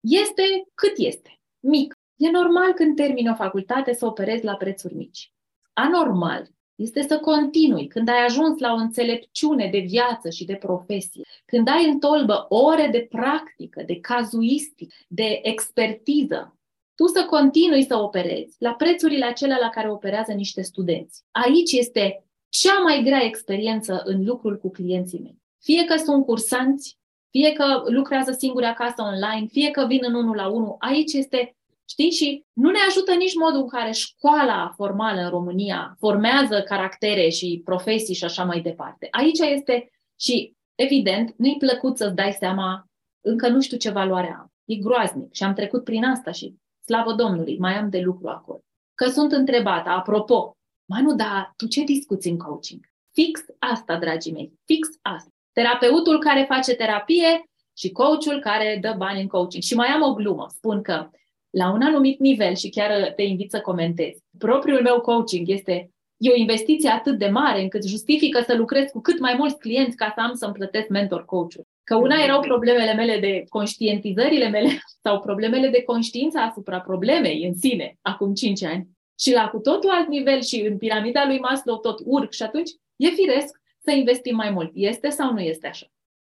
[0.00, 0.42] este
[0.74, 1.94] cât este, mic.
[2.16, 5.32] E normal când termini o facultate să operezi la prețuri mici.
[5.72, 11.22] Anormal este să continui când ai ajuns la o înțelepciune de viață și de profesie,
[11.44, 16.56] când ai în tolbă ore de practică, de cazuistică, de expertiză,
[16.94, 21.22] tu să continui să operezi la prețurile acelea la care operează niște studenți.
[21.30, 25.40] Aici este cea mai grea experiență în lucrul cu clienții mei.
[25.60, 26.98] Fie că sunt cursanți,
[27.30, 31.56] fie că lucrează singuri acasă online, fie că vin în unul la unul, aici este,
[31.92, 37.28] știi, și nu ne ajută nici modul în care școala formală în România formează caractere
[37.28, 39.08] și profesii și așa mai departe.
[39.10, 39.90] Aici este
[40.20, 42.86] și, evident, nu-i plăcut să-ți dai seama,
[43.20, 44.52] încă nu știu ce valoare am.
[44.64, 48.60] E groaznic și am trecut prin asta și Slavă Domnului, mai am de lucru acolo.
[48.94, 52.80] Că sunt întrebată, apropo, mă nu, da, tu ce discuți în coaching?
[53.12, 55.30] Fix asta, dragii mei, fix asta.
[55.52, 57.44] Terapeutul care face terapie
[57.76, 59.62] și coachul care dă bani în coaching.
[59.62, 61.10] Și mai am o glumă, spun că
[61.56, 66.30] la un anumit nivel, și chiar te invit să comentezi, propriul meu coaching este e
[66.30, 70.12] o investiție atât de mare încât justifică să lucrez cu cât mai mulți clienți ca
[70.14, 74.68] să am să-mi plătesc mentor coach Că una erau problemele mele de conștientizările mele
[75.04, 78.88] sau problemele de conștiință asupra problemei în sine, acum 5 ani.
[79.18, 82.70] Și la cu totul alt nivel și în piramida lui Maslow tot urc și atunci
[82.96, 84.70] e firesc să investim mai mult.
[84.74, 85.86] Este sau nu este așa?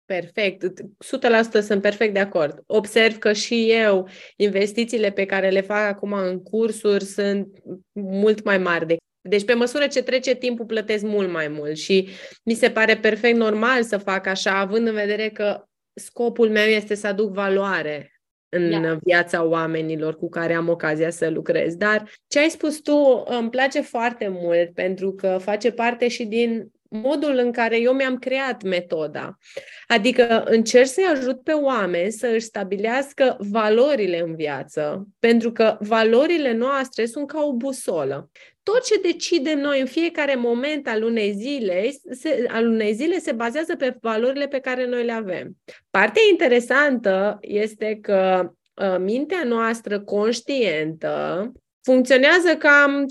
[0.07, 0.65] Perfect,
[1.61, 2.63] 100% sunt perfect de acord.
[2.67, 8.59] Observ că și eu investițiile pe care le fac acum în cursuri sunt mult mai
[8.59, 12.09] mari decât deci, pe măsură ce trece timpul, plătesc mult mai mult și
[12.43, 16.95] mi se pare perfect normal să fac așa, având în vedere că scopul meu este
[16.95, 18.13] să aduc valoare
[18.49, 18.99] în yeah.
[19.03, 21.75] viața oamenilor cu care am ocazia să lucrez.
[21.75, 26.71] Dar ce ai spus tu îmi place foarte mult pentru că face parte și din
[27.03, 29.39] modul în care eu mi-am creat metoda.
[29.87, 36.53] Adică încerc să-i ajut pe oameni să își stabilească valorile în viață, pentru că valorile
[36.53, 38.31] noastre sunt ca o busolă.
[38.63, 43.33] Tot ce decidem noi în fiecare moment al unei zile, se, al unei zile se
[43.33, 45.57] bazează pe valorile pe care noi le avem.
[45.91, 51.53] Partea interesantă este că uh, mintea noastră conștientă
[51.85, 53.07] funcționează cam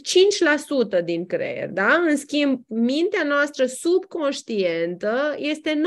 [0.99, 1.93] 5% din creier, da?
[2.07, 5.81] În schimb, mintea noastră subconștientă este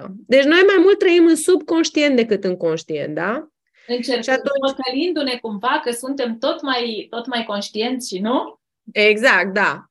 [0.00, 0.04] 95%.
[0.26, 3.48] Deci noi mai mult trăim în subconștient decât în conștient, da?
[3.86, 5.24] Încercăm, și atunci...
[5.24, 8.60] ne cumva că suntem tot mai, tot mai conștienți și nu?
[8.92, 9.90] Exact, da.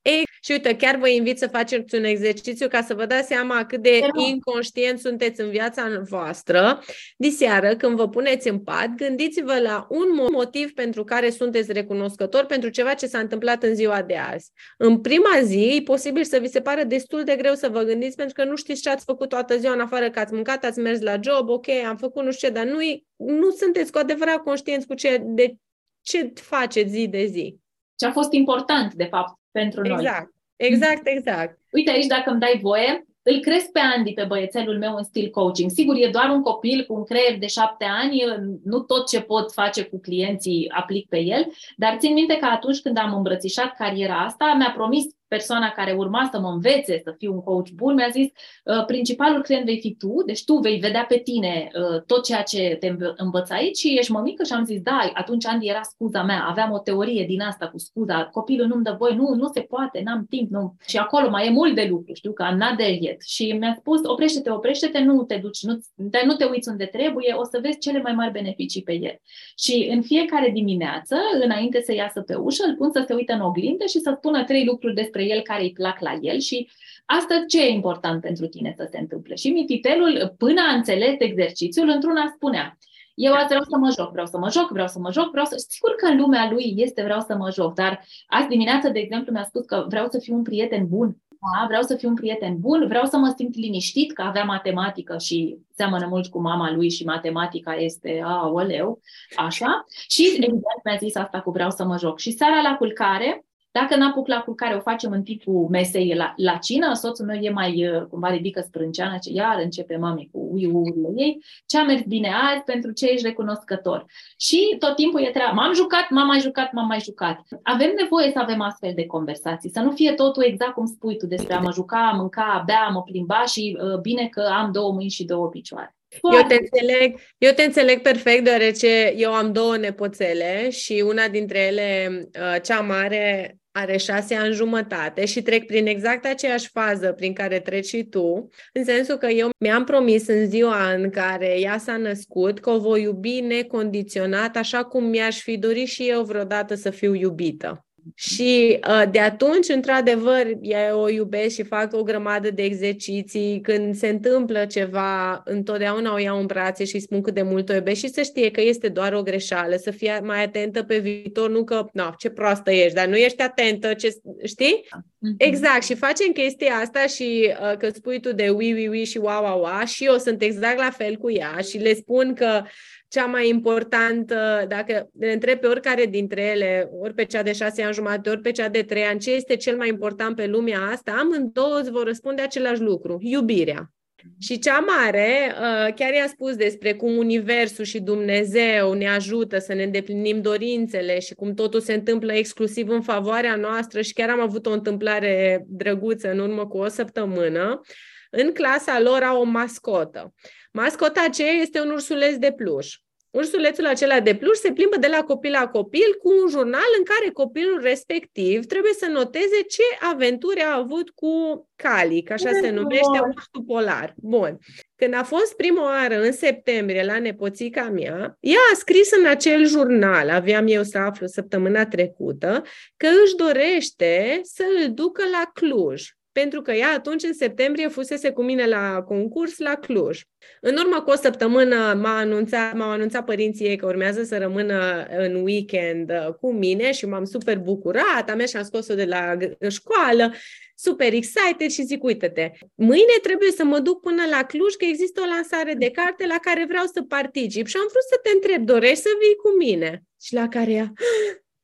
[0.49, 3.65] Ei, și uite, chiar vă invit să faceți un exercițiu ca să vă dați seama
[3.65, 6.83] cât de inconștient sunteți în viața voastră.
[7.17, 12.69] Diseară, când vă puneți în pat, gândiți-vă la un motiv pentru care sunteți recunoscători pentru
[12.69, 14.51] ceva ce s-a întâmplat în ziua de azi.
[14.77, 18.15] În prima zi, e posibil să vi se pare destul de greu să vă gândiți
[18.15, 20.79] pentru că nu știți ce ați făcut toată ziua în afară că ați mâncat, ați
[20.79, 22.77] mers la job, ok, am făcut nu știu ce, dar nu,
[23.15, 25.55] nu sunteți cu adevărat conștienți cu ce, de
[26.01, 27.59] ce faceți zi de zi
[27.97, 30.01] ce a fost important, de fapt, pentru exact.
[30.01, 30.09] noi.
[30.09, 31.59] Exact, exact, exact.
[31.71, 35.29] Uite aici, dacă îmi dai voie, îl cresc pe Andy, pe băiețelul meu, în stil
[35.29, 35.71] coaching.
[35.71, 38.23] Sigur, e doar un copil cu un creier de șapte ani,
[38.63, 42.79] nu tot ce pot face cu clienții aplic pe el, dar țin minte că atunci
[42.79, 47.33] când am îmbrățișat cariera asta, mi-a promis persoana care urma să mă învețe să fiu
[47.33, 48.27] un coach bun, mi-a zis,
[48.63, 52.41] uh, principalul client vei fi tu, deci tu vei vedea pe tine uh, tot ceea
[52.41, 56.23] ce te învăț aici și ești mămică și am zis, da, atunci Andy era scuza
[56.23, 59.61] mea, aveam o teorie din asta cu scuza, copilul nu-mi dă voi, nu, nu se
[59.61, 60.75] poate, n-am timp, nu.
[60.87, 63.21] Și acolo mai e mult de lucru, știu că am not there yet.
[63.21, 67.33] Și mi-a spus, oprește-te, oprește-te, nu te duci, nu, dar nu te uiți unde trebuie,
[67.33, 69.19] o să vezi cele mai mari beneficii pe el.
[69.57, 73.41] Și în fiecare dimineață, înainte să iasă pe ușă, îl pun să se uite în
[73.41, 76.69] oglindă și să spună trei lucruri despre despre el care îi plac la el și
[77.05, 79.35] asta ce e important pentru tine să se întâmple.
[79.35, 82.77] Și mititelul, până a înțeles exercițiul, într-una spunea,
[83.15, 85.45] eu azi vreau să mă joc, vreau să mă joc, vreau să mă joc, vreau
[85.45, 85.65] să...
[85.69, 89.31] Sigur că în lumea lui este vreau să mă joc, dar azi dimineață, de exemplu,
[89.31, 91.17] mi-a spus că vreau să fiu un prieten bun.
[91.39, 95.17] Da, vreau să fiu un prieten bun, vreau să mă simt liniștit că avea matematică
[95.17, 98.99] și seamănă mult cu mama lui și matematica este, a, oleu,
[99.35, 99.85] așa.
[100.07, 102.19] Și evident mi-a zis asta cu vreau să mă joc.
[102.19, 103.46] Și seara la culcare
[103.79, 107.49] Dacă n-apuc la culcare, o facem în timpul mesei la, la cină, soțul meu e
[107.49, 112.01] mai, uh, cumva ridică sprânceana, ce iar începe mami cu ui-urile ei, ce a mers
[112.07, 114.05] bine azi, pentru ce ești recunoscător.
[114.37, 117.39] Și tot timpul e treaba, m-am jucat, m-am mai jucat, m-am mai jucat.
[117.63, 121.25] Avem nevoie să avem astfel de conversații, să nu fie totul exact cum spui tu
[121.25, 124.41] despre a mă juca, a mânca, a bea, a mă plimba și uh, bine că
[124.41, 125.97] am două mâini și două picioare.
[126.33, 131.59] Eu te, înțeleg, eu te înțeleg perfect, deoarece eu am două nepoțele și una dintre
[131.59, 132.09] ele,
[132.39, 137.59] uh, cea mare, are șase ani jumătate și trec prin exact aceeași fază prin care
[137.59, 141.97] treci și tu, în sensul că eu mi-am promis în ziua în care ea s-a
[141.97, 146.89] născut că o voi iubi necondiționat, așa cum mi-aș fi dorit și eu vreodată să
[146.89, 147.86] fiu iubită.
[148.15, 153.59] Și uh, de atunci, într-adevăr, eu o iubesc și fac o grămadă de exerciții.
[153.61, 157.73] Când se întâmplă ceva, întotdeauna o iau în brațe și spun cât de mult o
[157.73, 161.49] iubesc și să știe că este doar o greșeală, să fie mai atentă pe viitor,
[161.49, 164.85] nu că, no, ce proastă ești, dar nu ești atentă, ce, știi?
[164.89, 165.35] Mm-hmm.
[165.37, 169.17] Exact, și facem chestia asta și uh, că spui tu de ui, ui, ui și
[169.17, 172.63] wow, wow, wow și eu sunt exact la fel cu ea și le spun că
[173.07, 177.81] cea mai importantă, dacă le întreb pe oricare dintre ele, ori pe cea de șase
[177.81, 180.81] ani jumate, ori pe cea de trei ani, ce este cel mai important pe lumea
[180.81, 183.91] asta, amândouă îți vor răspunde același lucru, iubirea.
[184.39, 189.73] Și cea mare uh, chiar i-a spus despre cum Universul și Dumnezeu ne ajută să
[189.73, 194.41] ne îndeplinim dorințele și cum totul se întâmplă exclusiv în favoarea noastră și chiar am
[194.41, 197.81] avut o întâmplare drăguță în urmă cu o săptămână.
[198.29, 200.33] În clasa lor au o mascotă.
[200.73, 202.95] Mascota aceea este un ursuleț de pluș.
[203.31, 207.03] Ursulețul acela de pluș se plimbă de la copil la copil cu un jurnal în
[207.03, 213.19] care copilul respectiv trebuie să noteze ce aventuri a avut cu Calic, așa se numește
[213.19, 214.13] ursul polar.
[214.17, 214.57] Bun.
[214.95, 219.65] Când a fost prima oară în septembrie la nepoțica mea, ea a scris în acel
[219.65, 222.63] jurnal, aveam eu să aflu săptămâna trecută,
[222.97, 228.31] că își dorește să îl ducă la Cluj pentru că ea atunci, în septembrie, fusese
[228.31, 230.21] cu mine la concurs la Cluj.
[230.61, 235.07] În urmă cu o săptămână m-a anunțat, m-au anunțat părinții ei că urmează să rămână
[235.17, 239.05] în weekend uh, cu mine și m-am super bucurat, am mers și am scos-o de
[239.05, 239.37] la
[239.69, 240.33] școală,
[240.75, 245.21] super excited și zic, uite-te, mâine trebuie să mă duc până la Cluj că există
[245.21, 248.65] o lansare de carte la care vreau să particip și am vrut să te întreb,
[248.65, 250.03] dorești să vii cu mine?
[250.21, 250.93] Și la care ea,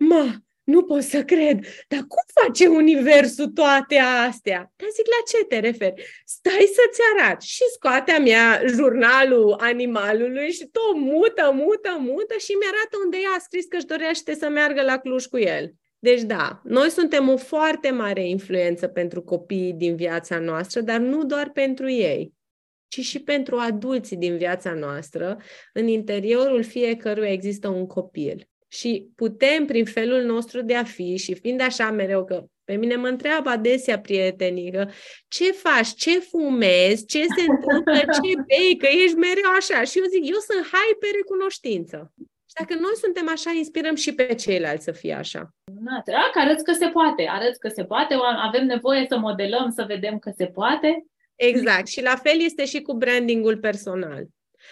[0.09, 1.65] ma, nu pot să cred.
[1.87, 4.71] Dar cum face Universul toate astea?
[4.75, 6.03] Dar zic, la ce te referi?
[6.25, 7.41] Stai să-ți arăt.
[7.41, 13.39] Și scoatea mea jurnalul animalului și tot mută, mută, mută și mi-arată unde ea a
[13.39, 15.73] scris că își dorește să meargă la Cluj cu el.
[15.99, 21.23] Deci da, noi suntem o foarte mare influență pentru copiii din viața noastră, dar nu
[21.23, 22.33] doar pentru ei,
[22.87, 25.37] ci și pentru adulții din viața noastră.
[25.73, 31.35] În interiorul fiecăruia există un copil și putem, prin felul nostru de a fi și
[31.35, 34.87] fiind așa mereu că pe mine mă întreabă adesea prietenii că
[35.27, 39.83] ce faci, ce fumezi, ce se întâmplă, ce bei, că ești mereu așa.
[39.83, 42.13] Și eu zic, eu sunt hai pe recunoștință.
[42.17, 45.49] Și dacă noi suntem așa, inspirăm și pe ceilalți să fie așa.
[45.71, 46.01] Da,
[46.33, 48.15] că arăți că se poate, arăți că se poate,
[48.47, 51.05] avem nevoie să modelăm, să vedem că se poate.
[51.35, 51.87] Exact.
[51.87, 54.25] Și la fel este și cu brandingul personal.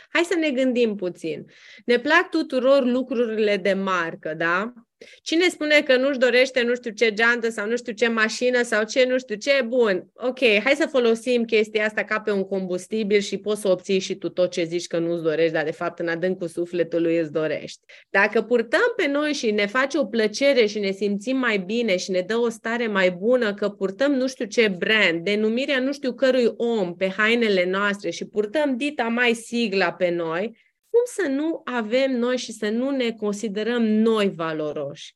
[0.09, 1.45] Hai să ne gândim puțin.
[1.85, 4.73] Ne plac tuturor lucrurile de marcă, da?
[5.21, 8.83] Cine spune că nu-și dorește nu știu ce geantă sau nu știu ce mașină sau
[8.83, 13.19] ce nu știu ce, bun, ok, hai să folosim chestia asta ca pe un combustibil
[13.19, 15.99] și poți să obții și tu tot ce zici că nu-ți dorești, dar de fapt
[15.99, 17.79] în adâncul sufletului îți dorești.
[18.09, 22.11] Dacă purtăm pe noi și ne face o plăcere și ne simțim mai bine și
[22.11, 26.13] ne dă o stare mai bună că purtăm nu știu ce brand, denumirea nu știu
[26.13, 30.57] cărui om pe hainele noastre și purtăm dita mai sigla pe noi,
[30.91, 35.15] cum să nu avem noi și să nu ne considerăm noi valoroși?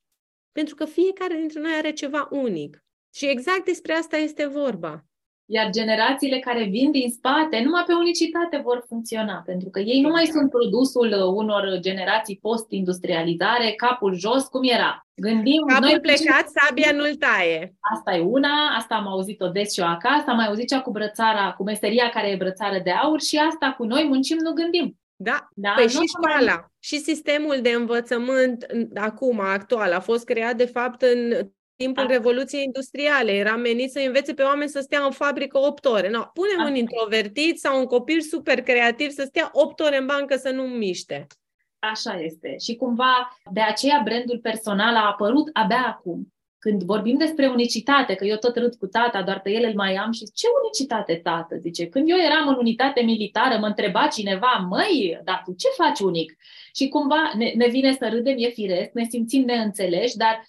[0.52, 2.84] Pentru că fiecare dintre noi are ceva unic.
[3.16, 5.06] Și exact despre asta este vorba.
[5.48, 10.10] Iar generațiile care vin din spate, numai pe unicitate vor funcționa, pentru că ei nu
[10.10, 15.08] mai sunt produsul unor generații post-industrializare, capul jos, cum era.
[15.16, 17.76] Gândim, capul noi plecat, sabia nu-l taie.
[17.96, 20.92] Asta e una, asta am auzit-o des și eu acasă, am mai auzit cea cu
[20.92, 25.00] brățara, cu meseria care e brățară de aur și asta cu noi muncim, nu gândim.
[25.16, 26.66] Da, da păi și școala, mai...
[26.80, 32.14] și sistemul de învățământ acum, actual, a fost creat de fapt în timpul da.
[32.14, 33.32] Revoluției Industriale.
[33.32, 36.10] Era menit să învețe pe oameni să stea în fabrică 8 ore.
[36.10, 36.66] No, punem da.
[36.66, 40.64] un introvertit sau un copil super creativ să stea 8 ore în bancă să nu
[40.64, 41.28] miște.
[41.80, 42.56] Așa este.
[42.58, 46.34] Și cumva de aceea brandul personal a apărut abia acum.
[46.66, 49.96] Când vorbim despre unicitate, că eu tot râd cu tata, doar pe el îl mai
[49.96, 51.56] am și ce unicitate, tată?
[51.56, 56.00] Zice, când eu eram în unitate militară, mă întreba cineva, măi, dar tu ce faci
[56.00, 56.38] unic?
[56.76, 60.48] Și cumva ne, ne vine să râdem, e firesc, ne simțim neînțeleși, dar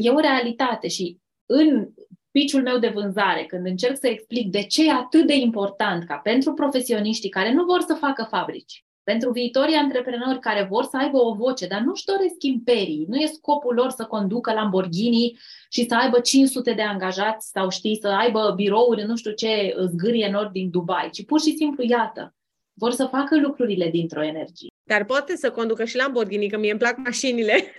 [0.00, 1.88] e o realitate și în
[2.30, 6.16] piciul meu de vânzare, când încerc să explic de ce e atât de important ca
[6.16, 11.18] pentru profesioniștii care nu vor să facă fabrici, pentru viitorii antreprenori care vor să aibă
[11.18, 15.38] o voce, dar nu-și doresc imperii, nu e scopul lor să conducă Lamborghini
[15.70, 20.30] și să aibă 500 de angajați sau știi, să aibă birouri nu știu ce zgârie
[20.32, 22.34] nord din Dubai, ci pur și simplu, iată,
[22.72, 24.68] vor să facă lucrurile dintr-o energie.
[24.86, 27.74] Dar poate să conducă și Lamborghini, că mie îmi plac mașinile.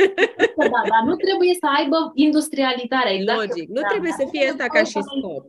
[0.57, 3.11] Da, dar nu trebuie să aibă industrializarea.
[3.11, 3.69] Exact Logic.
[3.69, 5.45] Nu trebuie să fie asta ca și scop.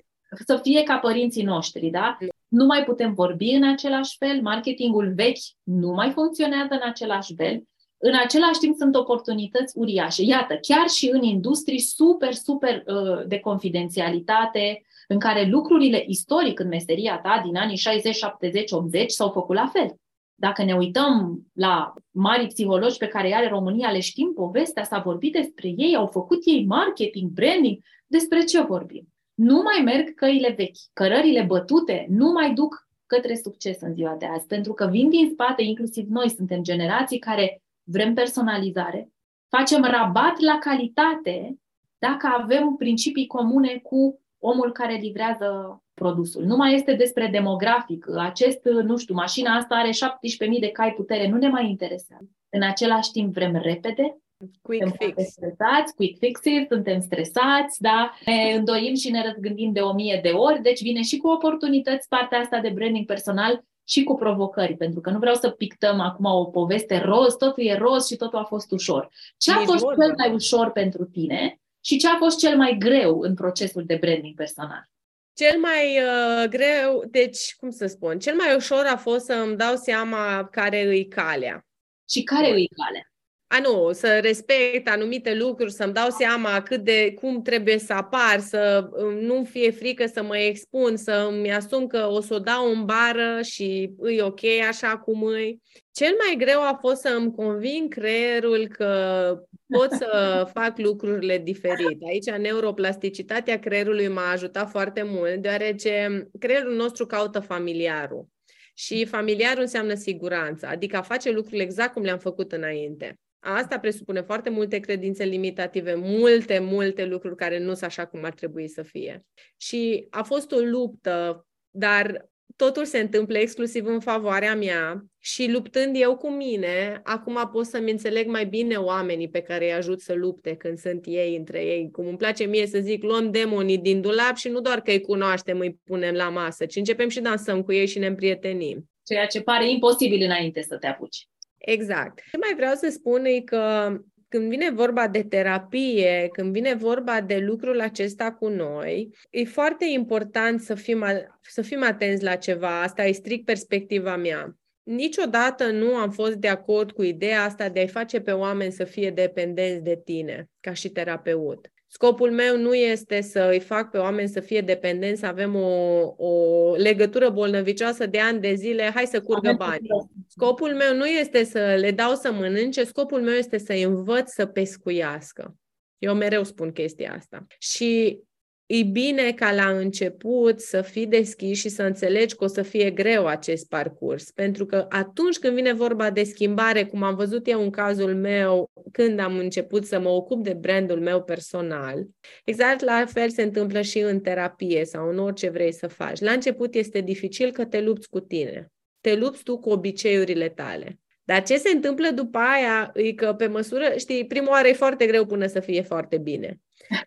[0.46, 2.16] Să fie ca părinții noștri, da?
[2.48, 7.62] Nu mai putem vorbi în același fel, marketingul vechi nu mai funcționează în același fel.
[7.98, 10.22] În același timp sunt oportunități uriașe.
[10.22, 16.68] Iată, chiar și în industrii super, super uh, de confidențialitate, în care lucrurile istoric în
[16.68, 19.94] meseria ta din anii 60, 70, 80 s-au făcut la fel.
[20.34, 25.32] Dacă ne uităm la mari psihologi pe care are România, le știm povestea, s-a vorbit
[25.32, 29.08] despre ei, au făcut ei marketing, branding, despre ce vorbim?
[29.36, 34.26] Nu mai merg căile vechi, cărările bătute nu mai duc către succes în ziua de
[34.26, 39.12] azi, pentru că vin din spate, inclusiv noi suntem generații care vrem personalizare,
[39.48, 41.58] facem rabat la calitate
[41.98, 46.44] dacă avem principii comune cu omul care livrează produsul.
[46.44, 48.06] Nu mai este despre demografic.
[48.16, 52.28] Acest, nu știu, mașina asta are 17.000 de cai putere, nu ne mai interesează.
[52.48, 54.18] În același timp vrem repede,
[54.62, 55.30] Quick suntem fix.
[55.30, 58.14] stresați, quick fixes, suntem stresați, da?
[58.24, 62.08] Ne îndoim și ne răzgândim de o mie de ori, deci vine și cu oportunități
[62.08, 66.24] partea asta de branding personal și cu provocări, pentru că nu vreau să pictăm acum
[66.24, 69.08] o poveste roz, totul e roz și totul a fost ușor.
[69.36, 73.20] Ce a fost cel mai ușor pentru tine și ce a fost cel mai greu
[73.20, 74.88] în procesul de branding personal?
[75.34, 79.56] Cel mai uh, greu, deci, cum să spun, cel mai ușor a fost să îmi
[79.56, 81.66] dau seama care îi calea.
[82.08, 83.10] Și care îi calea?
[83.48, 88.40] A, nu, să respect anumite lucruri, să-mi dau seama cât de cum trebuie să apar,
[88.40, 92.38] să um, nu fie frică să mă expun, să îmi asum că o să o
[92.38, 95.62] dau în bară și îi ok așa cum îi.
[95.92, 102.02] Cel mai greu a fost să îmi convin creierul că pot să fac lucrurile diferit.
[102.06, 108.28] Aici neuroplasticitatea creierului m-a ajutat foarte mult, deoarece creierul nostru caută familiarul.
[108.74, 113.18] Și familiarul înseamnă siguranță, adică a face lucrurile exact cum le-am făcut înainte.
[113.48, 118.32] Asta presupune foarte multe credințe limitative, multe, multe lucruri care nu sunt așa cum ar
[118.32, 119.26] trebui să fie.
[119.56, 125.96] Și a fost o luptă, dar totul se întâmplă exclusiv în favoarea mea și luptând
[125.98, 130.12] eu cu mine, acum pot să-mi înțeleg mai bine oamenii pe care îi ajut să
[130.12, 131.90] lupte când sunt ei între ei.
[131.90, 135.00] Cum îmi place mie să zic, luăm demonii din dulap și nu doar că îi
[135.00, 138.90] cunoaștem, îi punem la masă, ci începem și dansăm cu ei și ne împrietenim.
[139.04, 141.28] Ceea ce pare imposibil înainte să te apuci.
[141.58, 142.22] Exact.
[142.30, 143.96] Ce mai vreau să spun e că
[144.28, 149.84] când vine vorba de terapie, când vine vorba de lucrul acesta cu noi, e foarte
[149.84, 151.04] important să fim,
[151.42, 152.82] să fim atenți la ceva.
[152.82, 154.56] Asta e strict perspectiva mea.
[154.82, 158.84] Niciodată nu am fost de acord cu ideea asta de a-i face pe oameni să
[158.84, 161.70] fie dependenți de tine, ca și terapeut.
[161.88, 166.00] Scopul meu nu este să îi fac pe oameni să fie dependenți, să avem o,
[166.16, 169.86] o legătură bolnăvicioasă de ani de zile, hai să curgă bani.
[170.28, 174.46] Scopul meu nu este să le dau să mănânce, scopul meu este să-i învăț să
[174.46, 175.56] pescuiască.
[175.98, 177.46] Eu mereu spun chestia asta.
[177.58, 178.20] Și
[178.66, 182.90] e bine ca la început să fii deschis și să înțelegi că o să fie
[182.90, 184.30] greu acest parcurs.
[184.30, 188.70] Pentru că atunci când vine vorba de schimbare, cum am văzut eu în cazul meu,
[188.92, 192.06] când am început să mă ocup de brandul meu personal,
[192.44, 196.20] exact la fel se întâmplă și în terapie sau în orice vrei să faci.
[196.20, 198.72] La început este dificil că te lupți cu tine.
[199.00, 201.00] Te lupți tu cu obiceiurile tale.
[201.24, 205.06] Dar ce se întâmplă după aia e că pe măsură, știi, prima oară e foarte
[205.06, 206.60] greu până să fie foarte bine.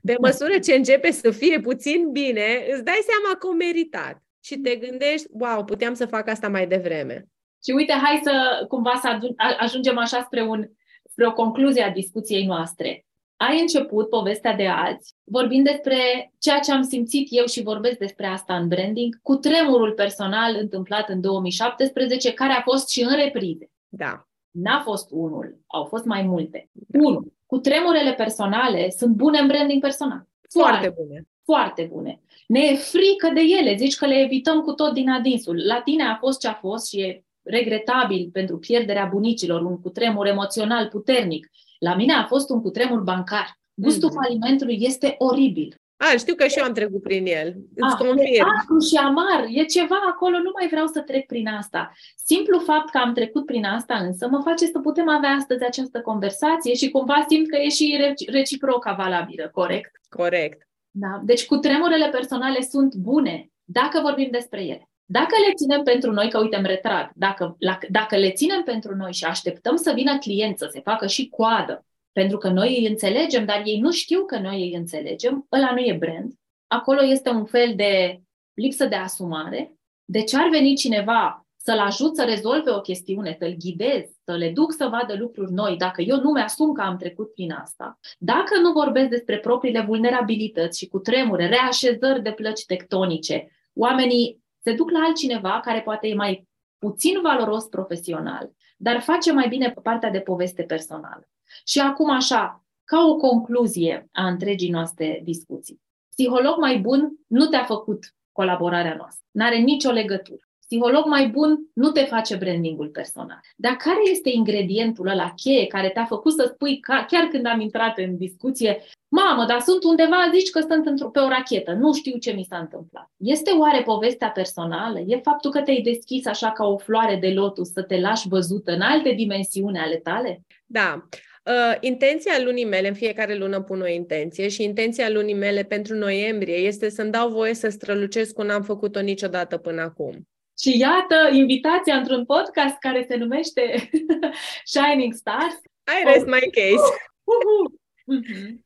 [0.04, 4.24] Pe măsură ce începe să fie puțin bine, îți dai seama că o meritat.
[4.44, 7.26] Și te gândești, wow, puteam să fac asta mai devreme.
[7.64, 9.20] Și uite, hai să cumva să
[9.60, 10.68] ajungem așa spre, un,
[11.04, 13.06] spre o concluzie a discuției noastre.
[13.36, 15.98] Ai început povestea de azi vorbind despre
[16.40, 21.10] ceea ce am simțit eu și vorbesc despre asta în branding, cu tremurul personal întâmplat
[21.10, 23.72] în 2017, care a fost și în reprize.
[23.88, 24.28] Da.
[24.52, 26.70] N-a fost unul, au fost mai multe.
[26.72, 27.00] Da.
[27.00, 30.28] Unul, cu tremurele personale sunt bune în branding personal.
[30.50, 31.28] Foarte, foarte bune.
[31.44, 32.22] Foarte bune.
[32.48, 35.66] Ne e frică de ele, zici că le evităm cu tot din adinsul.
[35.66, 40.28] La tine a fost ce a fost și e regretabil pentru pierderea bunicilor, un cutremur
[40.28, 41.50] emoțional puternic.
[41.80, 43.60] La mine a fost un cutremur bancar.
[43.74, 44.24] Gustul mm-hmm.
[44.24, 45.76] falimentului este oribil.
[46.02, 47.48] A, știu că și eu am trecut prin el.
[47.76, 48.48] Îți A, confirm.
[48.48, 49.46] E și amar.
[49.50, 51.92] E ceva acolo, nu mai vreau să trec prin asta.
[52.16, 56.02] Simplu fapt că am trecut prin asta însă mă face să putem avea astăzi această
[56.02, 59.92] conversație și cumva simt că e și reciproca valabilă, corect?
[60.10, 60.68] Corect.
[60.92, 61.22] Da.
[61.24, 64.90] Deci cu tremurele personale sunt bune, dacă vorbim despre ele.
[65.06, 68.96] Dacă le ținem pentru noi, că uite, îmi retrag, dacă, la, dacă le ținem pentru
[68.96, 72.88] noi și așteptăm să vină client să se facă și coadă, pentru că noi îi
[72.88, 76.34] înțelegem, dar ei nu știu că noi îi înțelegem, ăla nu e brand.
[76.68, 78.22] Acolo este un fel de
[78.54, 79.74] lipsă de asumare.
[80.06, 84.50] De ce ar veni cineva să-l ajut să rezolve o chestiune, să-l ghidez, să le
[84.50, 88.60] duc să vadă lucruri noi, dacă eu nu mi-asum că am trecut prin asta, dacă
[88.60, 94.90] nu vorbesc despre propriile vulnerabilități și cu tremure, reașezări de plăci tectonice, oamenii se duc
[94.90, 96.48] la altcineva care poate e mai
[96.78, 101.30] puțin valoros profesional, dar face mai bine partea de poveste personală.
[101.66, 105.82] Și acum așa, ca o concluzie a întregii noastre discuții.
[106.10, 109.26] Psiholog mai bun nu te-a făcut colaborarea noastră.
[109.32, 110.50] N-are nicio legătură.
[110.60, 113.40] Psiholog mai bun nu te face brandingul personal.
[113.56, 117.60] Dar care este ingredientul ăla cheie care te-a făcut să spui, ca, chiar când am
[117.60, 122.18] intrat în discuție, mamă, dar sunt undeva, zici că sunt pe o rachetă, nu știu
[122.18, 123.12] ce mi s-a întâmplat.
[123.18, 125.00] Este oare povestea personală?
[125.00, 128.72] E faptul că te-ai deschis așa ca o floare de lotus să te lași văzută
[128.72, 130.42] în alte dimensiuni ale tale?
[130.66, 131.08] Da.
[131.46, 135.96] Uh, intenția lunii mele, în fiecare lună pun o intenție și intenția lunii mele pentru
[135.96, 140.28] noiembrie este să-mi dau voie să strălucesc cum n-am făcut-o niciodată până acum.
[140.60, 143.90] Și iată invitația într-un podcast care se numește
[144.74, 145.56] Shining Stars.
[146.00, 146.32] I rest oh.
[146.32, 146.90] my case.
[147.30, 147.80] Uh-huh.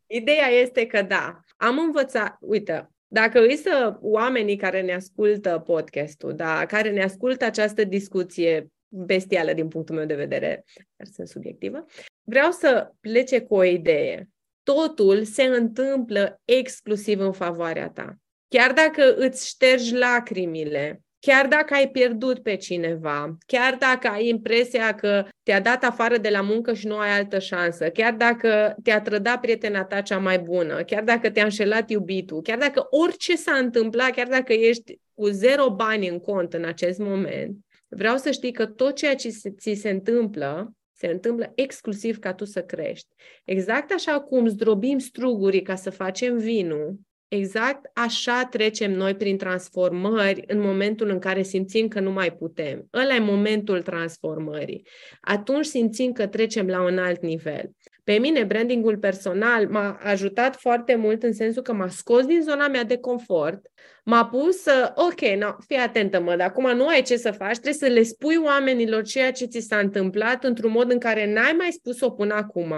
[0.07, 6.33] Ideea este că da, am învățat, uite, dacă îi să oamenii care ne ascultă podcastul,
[6.35, 10.63] da, care ne ascultă această discuție bestială din punctul meu de vedere,
[10.95, 11.85] dar sunt subiectivă,
[12.23, 14.29] vreau să plece cu o idee.
[14.63, 18.17] Totul se întâmplă exclusiv în favoarea ta.
[18.47, 24.95] Chiar dacă îți ștergi lacrimile, chiar dacă ai pierdut pe cineva, chiar dacă ai impresia
[24.95, 29.01] că te-a dat afară de la muncă și nu ai altă șansă, chiar dacă te-a
[29.01, 33.53] trădat prietena ta cea mai bună, chiar dacă te-a înșelat iubitul, chiar dacă orice s-a
[33.53, 37.57] întâmplat, chiar dacă ești cu zero bani în cont în acest moment,
[37.95, 42.45] vreau să știi că tot ceea ce ți se întâmplă se întâmplă exclusiv ca tu
[42.45, 43.07] să crești.
[43.45, 50.43] Exact așa cum zdrobim strugurii ca să facem vinul, exact așa trecem noi prin transformări
[50.47, 52.87] în momentul în care simțim că nu mai putem.
[52.93, 54.87] Ăla e momentul transformării.
[55.21, 57.69] Atunci simțim că trecem la un alt nivel.
[58.03, 62.67] Pe mine, brandingul personal m-a ajutat foarte mult în sensul că m-a scos din zona
[62.67, 63.71] mea de confort,
[64.03, 67.57] m-a pus să, ok, no, fii atentă mă, dar acum nu ai ce să faci,
[67.57, 71.53] trebuie să le spui oamenilor ceea ce ți s-a întâmplat într-un mod în care n-ai
[71.57, 72.73] mai spus-o până acum,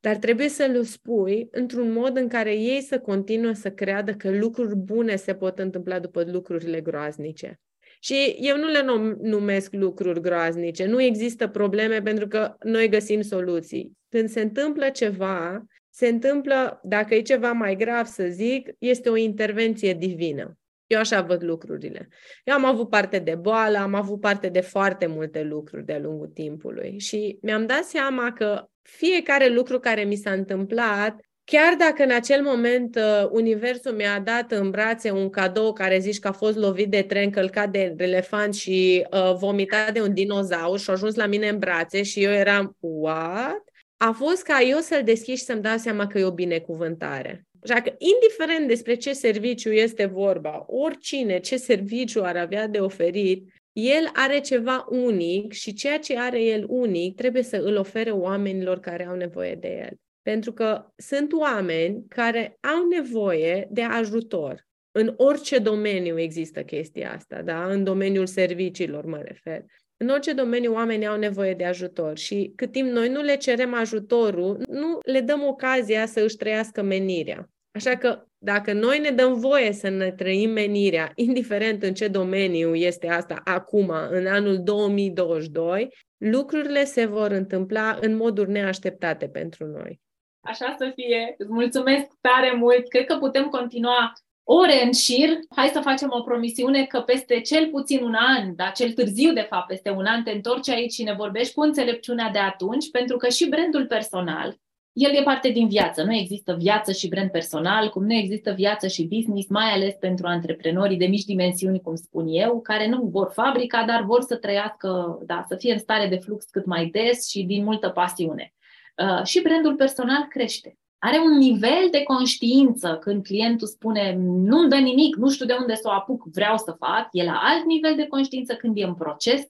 [0.00, 4.30] dar trebuie să le spui într-un mod în care ei să continuă să creadă că
[4.30, 7.60] lucruri bune se pot întâmpla după lucrurile groaznice.
[8.02, 8.84] Și eu nu le
[9.20, 13.92] numesc lucruri groaznice, nu există probleme pentru că noi găsim soluții.
[14.08, 19.16] Când se întâmplă ceva, se întâmplă, dacă e ceva mai grav să zic, este o
[19.16, 20.59] intervenție divină.
[20.90, 22.08] Eu așa văd lucrurile.
[22.44, 26.26] Eu am avut parte de boală, am avut parte de foarte multe lucruri de-a lungul
[26.26, 32.10] timpului și mi-am dat seama că fiecare lucru care mi s-a întâmplat, chiar dacă în
[32.10, 36.56] acel moment uh, Universul mi-a dat în brațe un cadou care zici că a fost
[36.56, 41.14] lovit de tren, călcat de elefant și uh, vomitat de un dinozaur și a ajuns
[41.14, 43.62] la mine în brațe și eu eram, what?
[43.96, 47.44] A fost ca eu să-l deschid și să-mi dau seama că e o binecuvântare.
[47.62, 53.52] Așa că, indiferent despre ce serviciu este vorba, oricine, ce serviciu ar avea de oferit,
[53.72, 58.80] el are ceva unic și ceea ce are el unic trebuie să îl ofere oamenilor
[58.80, 59.96] care au nevoie de el.
[60.22, 64.68] Pentru că sunt oameni care au nevoie de ajutor.
[64.92, 67.66] În orice domeniu există chestia asta, da?
[67.66, 69.64] În domeniul serviciilor mă refer.
[70.02, 73.74] În orice domeniu oamenii au nevoie de ajutor și cât timp noi nu le cerem
[73.74, 77.50] ajutorul, nu le dăm ocazia să își trăiască menirea.
[77.72, 82.74] Așa că dacă noi ne dăm voie să ne trăim menirea, indiferent în ce domeniu
[82.74, 90.00] este asta acum, în anul 2022, lucrurile se vor întâmpla în moduri neașteptate pentru noi.
[90.40, 91.34] Așa să fie.
[91.38, 92.88] Îți mulțumesc tare mult.
[92.88, 94.12] Cred că putem continua
[94.52, 95.38] ore în șir.
[95.56, 99.46] Hai să facem o promisiune că peste cel puțin un an, dar cel târziu, de
[99.48, 103.16] fapt, peste un an, te întorci aici și ne vorbești cu înțelepciunea de atunci, pentru
[103.16, 104.56] că și brandul personal
[104.92, 106.02] el e parte din viață.
[106.02, 110.26] Nu există viață și brand personal, cum nu există viață și business, mai ales pentru
[110.26, 115.18] antreprenorii de mici dimensiuni, cum spun eu, care nu vor fabrica, dar vor să trăiască,
[115.26, 118.54] da, să fie în stare de flux cât mai des și din multă pasiune.
[118.96, 120.78] Uh, și brandul personal crește.
[121.02, 125.74] Are un nivel de conștiință când clientul spune nu-mi dă nimic, nu știu de unde
[125.74, 128.94] să o apuc, vreau să fac, e la alt nivel de conștiință când e în
[128.94, 129.42] proces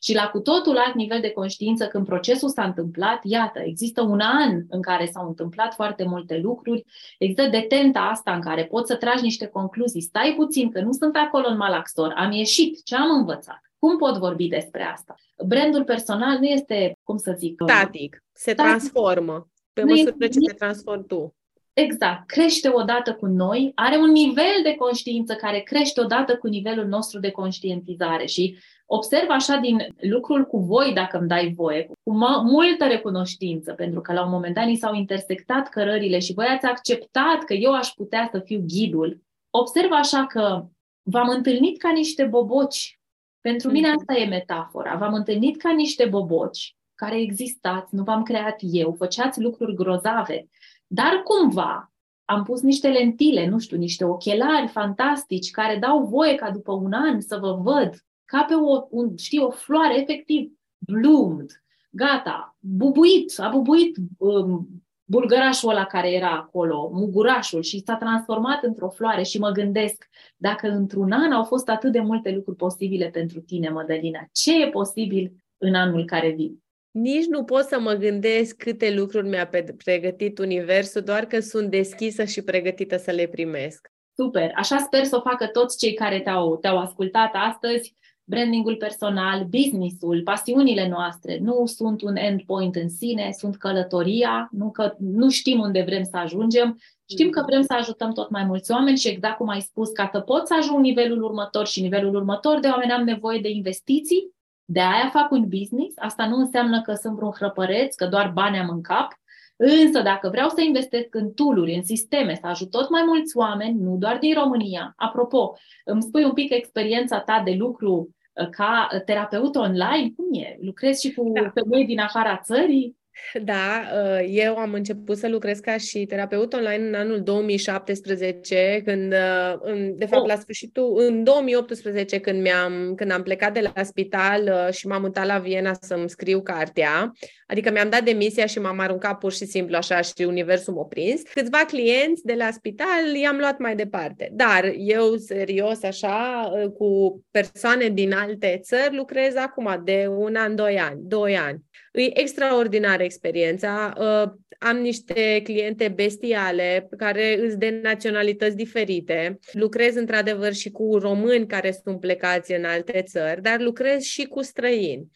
[0.00, 4.20] și la cu totul alt nivel de conștiință când procesul s-a întâmplat, iată, există un
[4.20, 6.84] an în care s-au întâmplat foarte multe lucruri,
[7.18, 11.16] există detenta asta în care poți să tragi niște concluzii, stai puțin că nu sunt
[11.16, 13.60] acolo în malaxor, am ieșit, ce am învățat?
[13.78, 15.14] Cum pot vorbi despre asta?
[15.46, 17.62] Brandul personal nu este, cum să zic...
[17.66, 18.72] Static, se static.
[18.72, 19.46] transformă
[19.76, 21.34] pe nu măsură ce te transformi tu.
[21.72, 22.26] Exact.
[22.26, 27.20] Crește odată cu noi, are un nivel de conștiință care crește odată cu nivelul nostru
[27.20, 28.56] de conștientizare și
[28.86, 32.12] observ așa din lucrul cu voi, dacă îmi dai voie, cu
[32.42, 36.66] multă recunoștință, pentru că la un moment dat ni s-au intersectat cărările și voi ați
[36.66, 39.22] acceptat că eu aș putea să fiu ghidul.
[39.50, 40.64] Observ așa că
[41.02, 42.98] v-am întâlnit ca niște boboci.
[43.40, 43.96] Pentru mine mhm.
[43.98, 44.96] asta e metafora.
[44.96, 50.48] V-am întâlnit ca niște boboci care existați, nu v-am creat eu, făceați lucruri grozave,
[50.86, 51.92] dar cumva
[52.24, 56.92] am pus niște lentile, nu știu, niște ochelari fantastici care dau voie ca după un
[56.92, 63.38] an să vă văd ca pe o, un, știi, o floare efectiv bloomed, gata, bubuit,
[63.38, 64.68] a bubuit um,
[65.04, 70.68] bulgărașul ăla care era acolo, mugurașul și s-a transformat într-o floare și mă gândesc, dacă
[70.68, 75.44] într-un an au fost atât de multe lucruri posibile pentru tine, Mădălina, ce e posibil
[75.58, 76.56] în anul care vine?
[76.96, 79.50] Nici nu pot să mă gândesc câte lucruri mi-a
[79.84, 83.90] pregătit Universul, doar că sunt deschisă și pregătită să le primesc.
[84.14, 84.52] Super!
[84.54, 87.94] Așa sper să o facă toți cei care te-au, te-au ascultat astăzi.
[88.24, 94.94] Brandingul personal, businessul, pasiunile noastre nu sunt un endpoint în sine, sunt călătoria, nu, că,
[94.98, 96.78] nu știm unde vrem să ajungem,
[97.08, 100.08] știm că vrem să ajutăm tot mai mulți oameni și exact cum ai spus, ca
[100.12, 104.34] să pot să ajung nivelul următor și nivelul următor de oameni am nevoie de investiții
[104.68, 108.58] de aia fac un business, asta nu înseamnă că sunt vreun hrăpăreț, că doar bani
[108.58, 109.08] am în cap,
[109.56, 113.80] însă dacă vreau să investesc în tooluri, în sisteme, să ajut tot mai mulți oameni,
[113.80, 114.92] nu doar din România.
[114.96, 115.52] Apropo,
[115.84, 120.12] îmi spui un pic experiența ta de lucru uh, ca terapeut online?
[120.16, 120.56] Cum e?
[120.60, 121.50] Lucrezi și cu da.
[121.54, 122.96] femei din afara țării?
[123.42, 129.12] Da, uh, eu am început să lucrez ca și terapeut online în anul 2017, când,
[129.12, 130.28] uh, de fapt, oh.
[130.28, 135.02] la sfârșitul, în 2018, când, mi-am, când am plecat de la spital uh, și m-am
[135.02, 137.12] mutat la Viena să-mi scriu cartea,
[137.46, 141.22] adică mi-am dat demisia și m-am aruncat pur și simplu așa și universul m-a prins.
[141.34, 147.88] Câțiva clienți de la spital i-am luat mai departe, dar eu, serios, așa, cu persoane
[147.88, 151.64] din alte țări, lucrez acum de un an, doi ani, doi ani.
[151.96, 153.92] E extraordinară experiența.
[153.98, 159.38] Uh, am niște cliente bestiale care îți de naționalități diferite.
[159.52, 164.42] Lucrez într-adevăr și cu români care sunt plecați în alte țări, dar lucrez și cu
[164.42, 165.06] străini.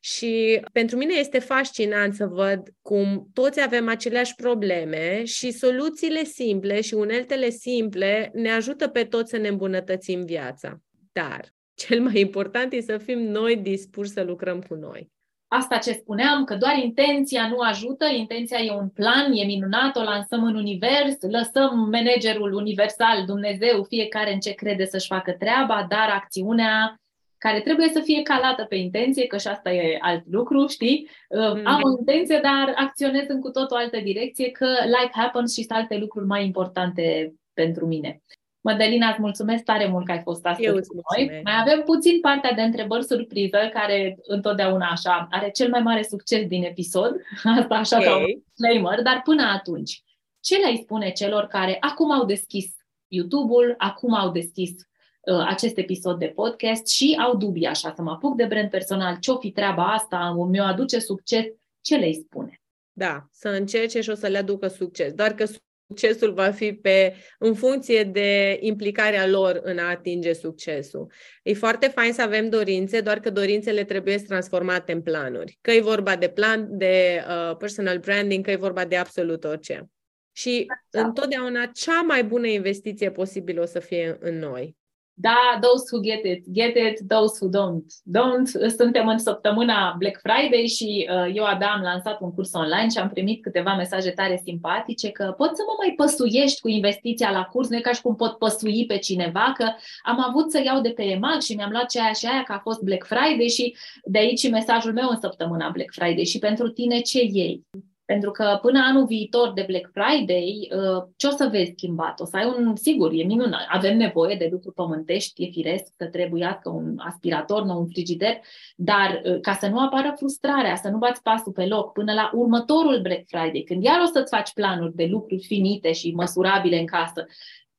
[0.00, 6.80] Și pentru mine este fascinant să văd cum toți avem aceleași probleme și soluțiile simple
[6.80, 10.80] și uneltele simple ne ajută pe toți să ne îmbunătățim viața.
[11.12, 15.14] Dar cel mai important e să fim noi dispuși să lucrăm cu noi
[15.48, 20.02] asta ce spuneam, că doar intenția nu ajută, intenția e un plan, e minunat, o
[20.02, 26.08] lansăm în univers, lăsăm managerul universal, Dumnezeu, fiecare în ce crede să-și facă treaba, dar
[26.14, 27.00] acțiunea
[27.38, 31.08] care trebuie să fie calată pe intenție, că și asta e alt lucru, știi?
[31.08, 31.62] Mm-hmm.
[31.64, 35.62] Am o intenție, dar acționez în cu tot o altă direcție, că life happens și
[35.62, 38.22] sunt alte lucruri mai importante pentru mine.
[38.66, 41.40] Mădălina, îți mulțumesc tare mult că ai fost astăzi Eu cu noi.
[41.44, 46.46] Mai avem puțin partea de întrebări surpriză, care întotdeauna așa are cel mai mare succes
[46.46, 47.16] din episod.
[47.58, 48.08] Asta așa okay.
[48.08, 50.02] ca un disclaimer, dar până atunci,
[50.40, 52.66] ce le-ai spune celor care acum au deschis
[53.08, 58.10] YouTube-ul, acum au deschis uh, acest episod de podcast și au dubii așa, să mă
[58.10, 61.44] apuc de brand personal, ce-o fi treaba asta, mi-o aduce succes,
[61.80, 62.60] ce le-ai spune?
[62.92, 65.12] Da, să încerce și o să le aducă succes.
[65.12, 65.44] Doar că
[65.88, 71.12] succesul va fi pe, în funcție de implicarea lor în a atinge succesul.
[71.42, 75.58] E foarte fain să avem dorințe, doar că dorințele trebuie transformate în planuri.
[75.60, 79.90] Că e vorba de plan, de uh, personal branding, că e vorba de absolut orice.
[80.32, 81.00] Și da.
[81.00, 84.76] întotdeauna cea mai bună investiție posibilă o să fie în noi.
[85.18, 88.48] Da, those who get it, get it, those who don't, don't.
[88.76, 92.98] Suntem în săptămâna Black Friday și uh, eu abia am lansat un curs online și
[92.98, 97.44] am primit câteva mesaje tare simpatice că pot să mă mai păsuiești cu investiția la
[97.44, 100.80] curs, nu e ca și cum pot păsui pe cineva, că am avut să iau
[100.80, 103.76] de pe EMAG și mi-am luat ceea și aia că a fost Black Friday și
[104.04, 107.62] de aici mesajul meu în săptămâna Black Friday și pentru tine ce iei?
[108.06, 112.20] Pentru că până anul viitor de Black Friday, uh, ce o să vezi schimbat?
[112.20, 116.06] O să ai un, sigur, e minunat, avem nevoie de lucruri pământești, e firesc să
[116.06, 118.40] trebuiască un aspirator, nu un frigider,
[118.76, 122.30] dar uh, ca să nu apară frustrarea, să nu bați pasul pe loc până la
[122.34, 126.86] următorul Black Friday, când iar o să-ți faci planuri de lucruri finite și măsurabile în
[126.86, 127.26] casă,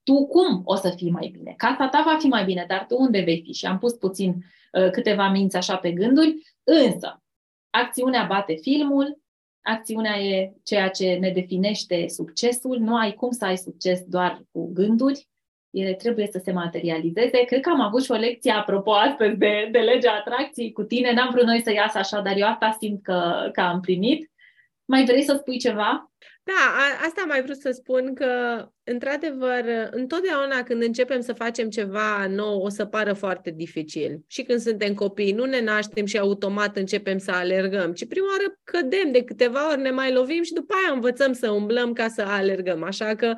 [0.03, 1.53] tu cum o să fii mai bine?
[1.57, 3.53] Casa ta va fi mai bine, dar tu unde vei fi?
[3.53, 4.35] Și am pus puțin
[4.71, 7.21] uh, câteva minți așa pe gânduri, însă
[7.69, 9.25] acțiunea bate filmul,
[9.67, 14.71] acțiunea e ceea ce ne definește succesul, nu ai cum să ai succes doar cu
[14.73, 15.27] gânduri,
[15.69, 17.43] ele trebuie să se materializeze.
[17.45, 21.13] Cred că am avut și o lecție, apropo, astăzi de, de legea atracției cu tine.
[21.13, 24.31] N-am vrut noi să iasă așa, dar eu asta simt că, că am primit.
[24.87, 26.11] Mai vrei să spui ceva?
[26.43, 31.69] Da, a, asta am mai vrut să spun că, într-adevăr, întotdeauna când începem să facem
[31.69, 34.19] ceva nou, o să pară foarte dificil.
[34.27, 38.59] Și când suntem copii, nu ne naștem și automat începem să alergăm, ci prima oară
[38.63, 42.21] cădem, de câteva ori ne mai lovim și după aia învățăm să umblăm ca să
[42.21, 42.83] alergăm.
[42.83, 43.35] Așa că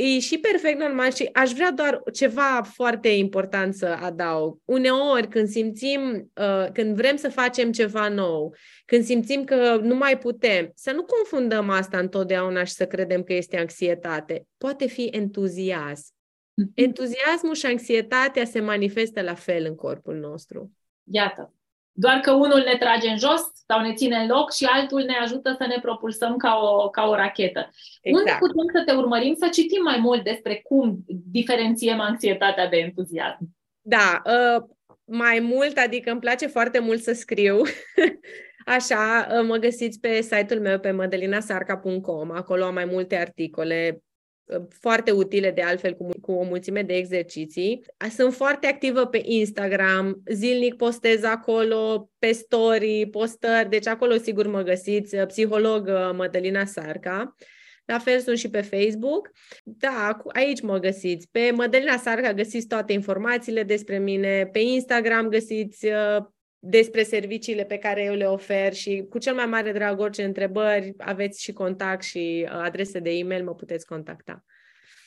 [0.00, 4.58] E și perfect normal și aș vrea doar ceva foarte important să adaug.
[4.64, 8.54] Uneori când simțim, uh, când vrem să facem ceva nou,
[8.90, 13.32] când simțim că nu mai putem, să nu confundăm asta întotdeauna și să credem că
[13.32, 14.46] este anxietate.
[14.58, 16.14] Poate fi entuziasm.
[16.54, 16.70] Mhm.
[16.74, 20.72] Entuziasmul și anxietatea se manifestă la fel în corpul nostru.
[21.10, 21.54] Iată,
[21.92, 25.14] doar că unul ne trage în jos sau ne ține în loc și altul ne
[25.22, 27.70] ajută să ne propulsăm ca o, ca o rachetă.
[28.00, 28.26] Exact.
[28.26, 33.56] Unde putem să te urmărim să citim mai mult despre cum diferențiem anxietatea de entuziasm?
[33.80, 34.64] Da, uh,
[35.04, 37.62] mai mult, adică îmi place foarte mult să scriu.
[38.68, 44.02] Așa, uh, mă găsiți pe site-ul meu pe mădălinasarca.com, acolo am mai multe articole
[44.68, 47.84] foarte utile de altfel cu, cu o mulțime de exerciții.
[48.10, 54.62] Sunt foarte activă pe Instagram, zilnic postez acolo, pe story, postări, deci acolo sigur mă
[54.62, 57.34] găsiți, psiholog uh, Mădălina Sarca.
[57.84, 59.30] La fel sunt și pe Facebook.
[59.64, 61.28] Da, aici mă găsiți.
[61.30, 64.48] Pe Mădălina Sarca găsiți toate informațiile despre mine.
[64.52, 66.24] Pe Instagram găsiți uh,
[66.58, 70.94] despre serviciile pe care eu le ofer și cu cel mai mare drag orice întrebări
[70.98, 74.44] aveți și contact și uh, adrese de e-mail, mă puteți contacta.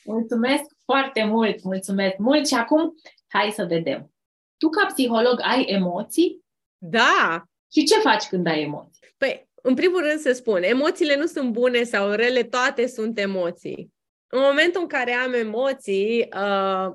[0.04, 2.94] Mulțumesc foarte mult, mulțumesc mult și acum
[3.28, 4.12] hai să vedem.
[4.58, 6.44] Tu ca psiholog ai emoții?
[6.78, 7.44] Da!
[7.72, 9.14] Și ce faci când ai emoții?
[9.18, 13.94] Păi, în primul rând să spun, emoțiile nu sunt bune sau rele, toate sunt emoții.
[14.28, 16.94] În momentul în care am emoții, uh,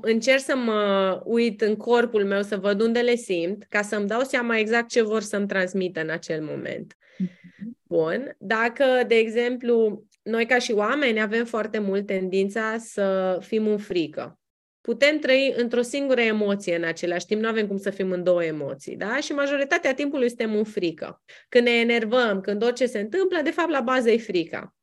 [0.00, 4.20] încerc să mă uit în corpul meu, să văd unde le simt, ca să-mi dau
[4.20, 6.96] seama exact ce vor să-mi transmită în acel moment.
[7.18, 7.78] Mhm.
[7.82, 8.36] Bun.
[8.38, 14.38] Dacă, de exemplu, noi ca și oameni avem foarte mult tendința să fim în frică.
[14.80, 18.44] Putem trăi într-o singură emoție în același timp, nu avem cum să fim în două
[18.44, 19.16] emoții, da?
[19.16, 21.22] Și majoritatea timpului suntem în frică.
[21.48, 24.74] Când ne enervăm, când orice se întâmplă, de fapt la bază e frica.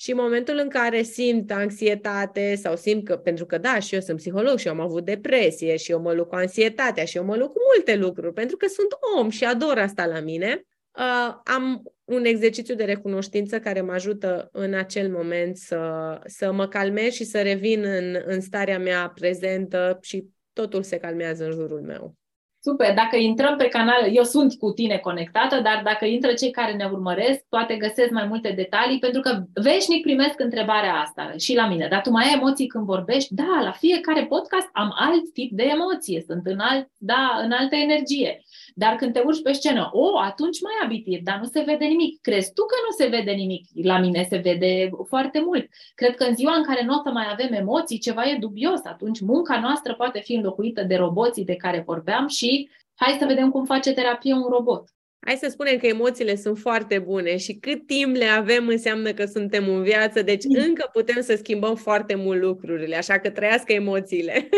[0.00, 4.00] Și în momentul în care simt anxietate sau simt că, pentru că da, și eu
[4.00, 7.24] sunt psiholog și eu am avut depresie și eu mă luc cu anxietatea și eu
[7.24, 8.88] mă luc cu multe lucruri, pentru că sunt
[9.18, 10.64] om și ador asta la mine,
[10.98, 16.68] uh, am un exercițiu de recunoștință care mă ajută în acel moment să, să mă
[16.68, 21.80] calmez și să revin în, în starea mea prezentă și totul se calmează în jurul
[21.80, 22.19] meu.
[22.62, 26.72] Super, dacă intrăm pe canal, eu sunt cu tine conectată, dar dacă intră cei care
[26.72, 31.68] ne urmăresc, poate găsesc mai multe detalii, pentru că veșnic primesc întrebarea asta și la
[31.68, 31.86] mine.
[31.90, 33.34] Dar tu mai ai emoții când vorbești?
[33.34, 37.76] Da, la fiecare podcast am alt tip de emoție, sunt în, alt, da, în altă
[37.76, 38.42] energie.
[38.74, 42.20] Dar când te urci pe scenă, o, atunci mai abitir, dar nu se vede nimic.
[42.20, 43.64] Crezi tu că nu se vede nimic?
[43.82, 45.66] La mine se vede foarte mult.
[45.94, 48.80] Cred că în ziua în care nu o să mai avem emoții, ceva e dubios.
[48.84, 53.50] Atunci munca noastră poate fi înlocuită de roboții de care vorbeam și hai să vedem
[53.50, 54.84] cum face terapie un robot.
[55.26, 59.24] Hai să spunem că emoțiile sunt foarte bune și cât timp le avem înseamnă că
[59.24, 60.62] suntem în viață, deci mm.
[60.66, 64.48] încă putem să schimbăm foarte mult lucrurile, așa că trăiască emoțiile.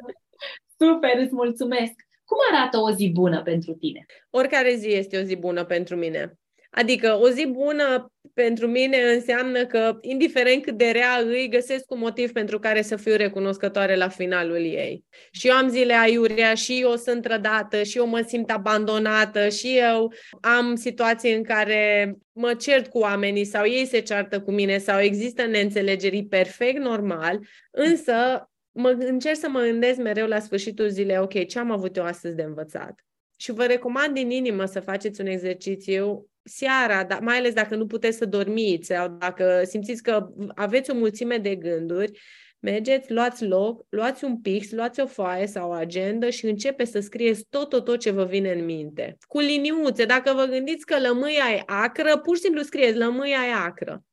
[0.80, 2.07] Super, îți mulțumesc!
[2.28, 4.06] Cum arată o zi bună pentru tine?
[4.30, 6.38] Oricare zi este o zi bună pentru mine.
[6.70, 11.98] Adică o zi bună pentru mine înseamnă că, indiferent cât de rea îi, găsesc un
[11.98, 15.04] motiv pentru care să fiu recunoscătoare la finalul ei.
[15.30, 19.78] Și eu am zile aiurea, și eu sunt trădată, și eu mă simt abandonată, și
[19.78, 24.78] eu am situații în care mă cert cu oamenii sau ei se ceartă cu mine
[24.78, 27.38] sau există neînțelegeri perfect normal,
[27.70, 28.48] însă
[28.78, 32.34] mă încerc să mă gândesc mereu la sfârșitul zilei, ok, ce am avut eu astăzi
[32.34, 33.04] de învățat?
[33.36, 37.86] Și vă recomand din inimă să faceți un exercițiu seara, da, mai ales dacă nu
[37.86, 42.20] puteți să dormiți sau dacă simțiți că aveți o mulțime de gânduri,
[42.60, 47.00] Mergeți, luați loc, luați un pix, luați o foaie sau o agendă și începe să
[47.00, 49.16] scrieți tot, tot, tot ce vă vine în minte.
[49.20, 53.52] Cu liniuțe, dacă vă gândiți că lămâia e acră, pur și simplu scrieți lămâia e
[53.52, 54.04] acră.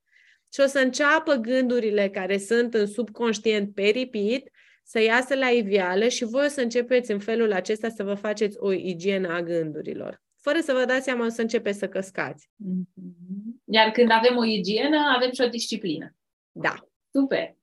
[0.53, 4.41] Și o să înceapă gândurile care sunt în subconștient pe repeat
[4.88, 8.57] să iasă la iveală și voi o să începeți în felul acesta să vă faceți
[8.59, 10.21] o igienă a gândurilor.
[10.41, 12.49] Fără să vă dați seama, o să începeți să căscați.
[12.49, 13.63] Mm-hmm.
[13.65, 16.15] Iar când avem o igienă, avem și o disciplină.
[16.51, 16.73] Da.
[17.11, 17.55] Super.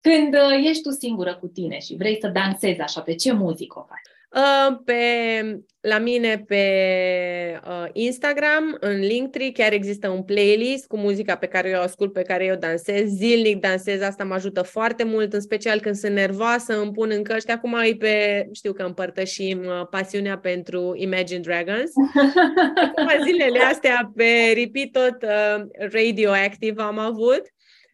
[0.00, 3.78] Când uh, ești tu singură cu tine și vrei să dansezi așa, pe ce muzică
[3.78, 4.13] o faci?
[4.34, 4.94] Uh, pe,
[5.80, 6.64] la mine pe
[7.68, 12.12] uh, Instagram, în Linktree, chiar există un playlist cu muzica pe care eu o ascult,
[12.12, 13.08] pe care eu dansez.
[13.08, 17.22] Zilnic dansez, asta mă ajută foarte mult, în special când sunt nervoasă, îmi pun în
[17.22, 17.50] căști.
[17.50, 21.90] Acum e pe, știu că împărtășim uh, pasiunea pentru Imagine Dragons.
[22.84, 27.42] Acum zilele astea pe repeat tot uh, Radioactive am avut.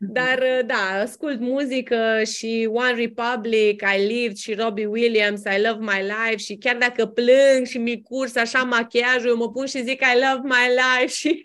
[0.00, 0.12] Mhm.
[0.12, 5.78] Dar, uh, da, ascult muzică și One Republic, I Lived și Robbie Williams, I Love
[5.80, 9.82] My Life și chiar dacă plâng și mi curs așa machiajul, eu mă pun și
[9.82, 11.42] zic I Love My Life și,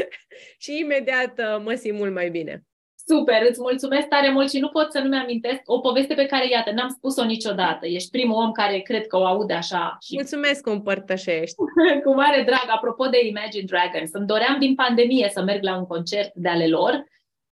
[0.64, 2.62] și imediat uh, mă simt mult mai bine.
[3.06, 6.48] Super, îți mulțumesc tare mult și nu pot să nu-mi amintesc o poveste pe care,
[6.48, 7.86] iată, n-am spus-o niciodată.
[7.86, 9.96] Ești primul om care cred că o aude așa.
[10.00, 10.14] Și...
[10.14, 11.56] Mulțumesc că împărtășești.
[12.04, 15.86] Cu mare drag, apropo de Imagine Dragons, îmi doream din pandemie să merg la un
[15.86, 17.04] concert de ale lor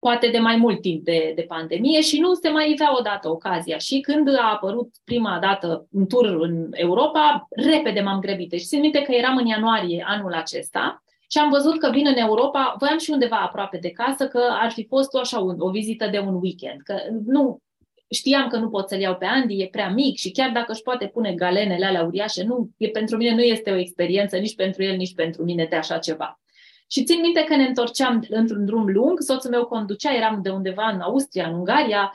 [0.04, 3.78] poate de mai mult timp de, de pandemie și nu se mai avea odată ocazia.
[3.78, 8.44] Și când a apărut prima dată un tur în Europa, repede m-am grăbit.
[8.44, 12.08] Și deci, țin minte că eram în ianuarie anul acesta și am văzut că vin
[12.08, 15.56] în Europa, voiam și undeva aproape de casă, că ar fi fost o, așa un,
[15.60, 16.82] o vizită de un weekend.
[16.84, 16.96] Că
[17.26, 17.60] nu,
[18.10, 20.82] știam că nu pot să-l iau pe Andy, e prea mic și chiar dacă își
[20.82, 24.84] poate pune galenele alea uriașe, nu, e, pentru mine nu este o experiență nici pentru
[24.84, 26.40] el, nici pentru mine de așa ceva.
[26.94, 30.90] Și țin minte că ne întorceam într-un drum lung, soțul meu conducea, eram de undeva
[30.94, 32.14] în Austria, în Ungaria,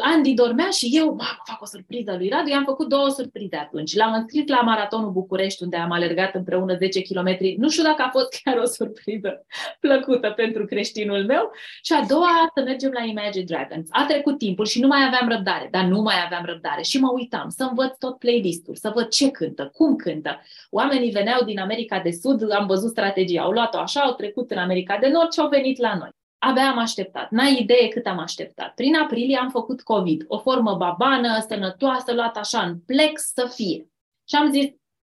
[0.00, 3.96] Andy dormea și eu, mă, fac o surpriză lui Radu, i-am făcut două surprize atunci.
[3.96, 7.36] L-am înscris la Maratonul București, unde am alergat împreună 10 km.
[7.56, 9.46] Nu știu dacă a fost chiar o surpriză
[9.80, 11.50] plăcută pentru creștinul meu.
[11.82, 13.88] Și a doua, să mergem la Imagine Dragons.
[13.90, 16.82] A trecut timpul și nu mai aveam răbdare, dar nu mai aveam răbdare.
[16.82, 20.40] Și mă uitam să învăț tot playlist-ul, să văd ce cântă, cum cântă.
[20.70, 24.58] Oamenii veneau din America de Sud, am văzut strategia, au luat-o așa, au trecut în
[24.58, 26.10] America de Nord și au venit la noi.
[26.38, 27.30] Abia am așteptat.
[27.30, 28.74] N-ai idee cât am așteptat.
[28.74, 30.24] Prin aprilie am făcut COVID.
[30.26, 33.90] O formă babană, sănătoasă, luată așa în plex să fie.
[34.28, 34.68] Și am zis,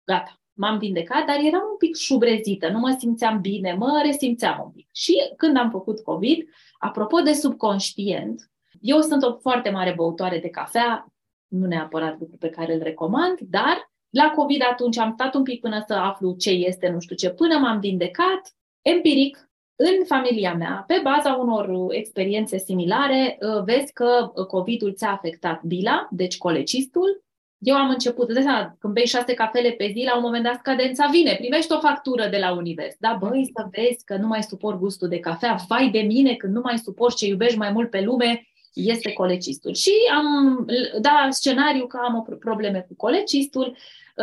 [0.03, 4.71] gata, m-am vindecat, dar eram un pic șubrezită, nu mă simțeam bine, mă resimțeam un
[4.71, 4.87] pic.
[4.91, 6.49] Și când am făcut COVID,
[6.79, 8.51] apropo de subconștient,
[8.81, 11.13] eu sunt o foarte mare băutoare de cafea,
[11.47, 15.59] nu neapărat lucru pe care îl recomand, dar la COVID atunci am stat un pic
[15.59, 18.53] până să aflu ce este, nu știu ce, până m-am vindecat,
[18.83, 25.63] empiric, în familia mea, pe baza unor experiențe similare, uh, vezi că COVID-ul ți-a afectat
[25.63, 27.23] bila, deci colecistul.
[27.57, 30.61] Eu am început, de seama, când bei șase cafele pe zi, la un moment dat
[30.61, 32.95] cadența vine, primești o factură de la univers.
[32.99, 36.53] Da, băi, să vezi că nu mai suport gustul de cafea, vai de mine când
[36.53, 39.73] nu mai suport ce iubești mai mult pe lume, este colecistul.
[39.73, 40.65] Și am
[41.01, 43.77] dat scenariu că am o probleme cu colecistul,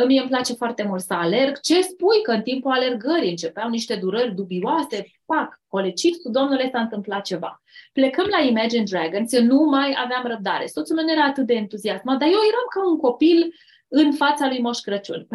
[0.07, 1.59] Mie îmi place foarte mult să alerg.
[1.59, 5.05] Ce spui că în timpul alergării începeau niște durări dubioase?
[5.25, 7.61] Pac, colecistul, domnule, s-a întâmplat ceva.
[7.93, 10.65] Plecăm la Imagine Dragons, eu nu mai aveam răbdare.
[10.65, 13.53] Soțul meu era atât de entuziasmat, dar eu eram ca un copil
[13.87, 15.27] în fața lui Moș Crăciun.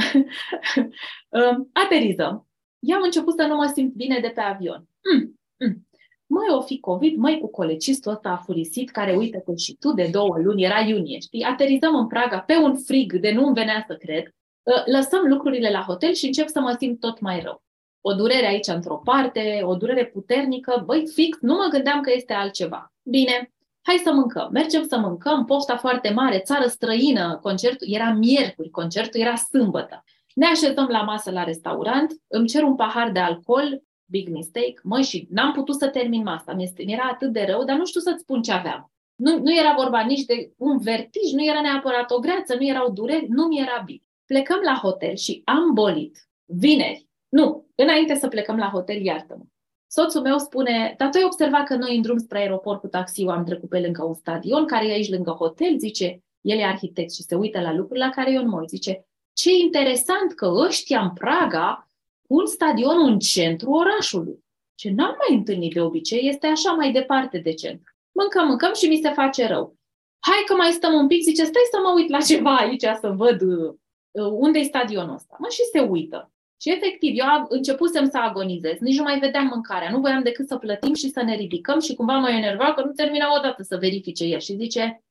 [1.84, 2.48] Aterizăm.
[2.78, 4.88] Eu am început să nu mă simt bine de pe avion.
[5.12, 5.86] Mm, mm.
[6.26, 10.08] Măi, o fi COVID, măi, cu colecistul ăsta afurisit, care, uite că și tu de
[10.12, 11.42] două luni, era iunie, știi?
[11.42, 14.35] Aterizăm în Praga pe un frig de nu-mi venea să cred.
[14.66, 17.62] Ă, lăsăm lucrurile la hotel și încep să mă simt tot mai rău.
[18.00, 22.32] O durere aici într-o parte, o durere puternică, băi, fix, nu mă gândeam că este
[22.32, 22.92] altceva.
[23.02, 23.52] Bine,
[23.82, 24.48] hai să mâncăm.
[24.52, 30.04] Mergem să mâncăm, pofta foarte mare, țară străină, concertul era miercuri, concertul era sâmbătă.
[30.34, 35.02] Ne așezăm la masă la restaurant, îmi cer un pahar de alcool, big mistake, măi,
[35.02, 38.42] și n-am putut să termin masa, mi-era atât de rău, dar nu știu să-ți spun
[38.42, 38.92] ce aveam.
[39.14, 42.90] Nu, nu era vorba nici de un vertij, nu era neapărat o greață, nu erau
[42.90, 44.05] dureri, nu mi era bine.
[44.26, 47.08] Plecăm la hotel și am bolit vineri.
[47.28, 49.44] Nu, înainte să plecăm la hotel, iartă-mă.
[49.86, 53.30] Soțul meu spune, dar tu ai observat că noi în drum spre aeroport cu taxiul
[53.30, 57.14] am trecut pe lângă un stadion care e aici lângă hotel, zice, el e arhitect
[57.14, 58.68] și se uită la lucruri la care eu nu mă uit.
[58.68, 61.90] Zice, ce interesant că ăștia în Praga
[62.26, 64.44] un stadion în centru orașului.
[64.74, 67.92] Ce n-am mai întâlnit de obicei, este așa mai departe de centru.
[68.12, 69.76] Mâncăm, mâncăm și mi se face rău.
[70.18, 73.08] Hai că mai stăm un pic, zice, stai să mă uit la ceva aici, să
[73.16, 73.74] văd Uh,
[74.22, 75.36] unde e stadionul ăsta?
[75.38, 76.30] Mă, și se uită.
[76.60, 80.56] Și efectiv, eu începusem să agonizez, nici nu mai vedeam mâncarea, nu voiam decât să
[80.56, 84.24] plătim și să ne ridicăm și cumva mă enerva că nu termina odată să verifice
[84.24, 85.04] el și zice,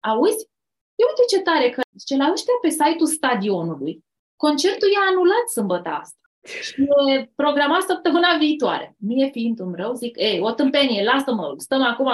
[0.00, 0.48] Auzi?
[0.94, 4.04] Eu uite ce tare că zice, la ăștia pe site-ul stadionului,
[4.36, 6.16] concertul e anulat sâmbătă asta.
[6.62, 8.96] Și e programat săptămâna viitoare.
[8.98, 12.10] Mie fiind un rău, zic, ei, o tâmpenie, lasă-mă, stăm acum.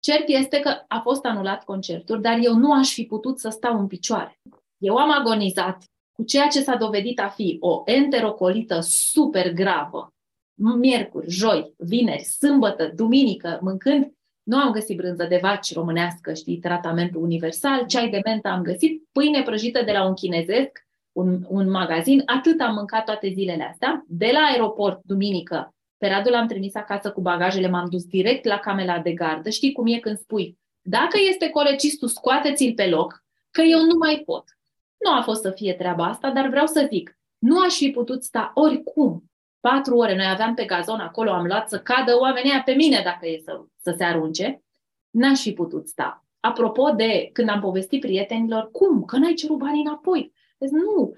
[0.00, 3.78] Cert este că a fost anulat concertul, dar eu nu aș fi putut să stau
[3.78, 4.40] în picioare.
[4.78, 10.12] Eu am agonizat cu ceea ce s-a dovedit a fi o enterocolită super gravă,
[10.54, 17.22] miercuri, joi, vineri, sâmbătă, duminică, mâncând, nu am găsit brânză de vaci românească, știi, tratamentul
[17.22, 22.22] universal, ceai de mentă am găsit, pâine prăjită de la un chinezesc, un, un magazin,
[22.26, 24.04] atât am mâncat toate zilele astea.
[24.08, 28.58] De la aeroport, duminică, pe Radu l-am trimis acasă cu bagajele, m-am dus direct la
[28.58, 29.50] camera de gardă.
[29.50, 34.22] Știi cum e când spui, dacă este colecistul, scoateți-l pe loc, că eu nu mai
[34.24, 34.44] pot.
[34.98, 38.22] Nu a fost să fie treaba asta, dar vreau să zic, nu aș fi putut
[38.22, 39.30] sta oricum
[39.60, 40.16] patru ore.
[40.16, 43.64] Noi aveam pe gazon acolo, am luat să cadă oamenii pe mine dacă e să,
[43.82, 44.62] să se arunce.
[45.10, 46.24] N-aș fi putut sta.
[46.40, 49.04] Apropo de când am povestit prietenilor, cum?
[49.04, 50.32] Că n-ai cerut banii înapoi.
[50.58, 51.16] Deci nu,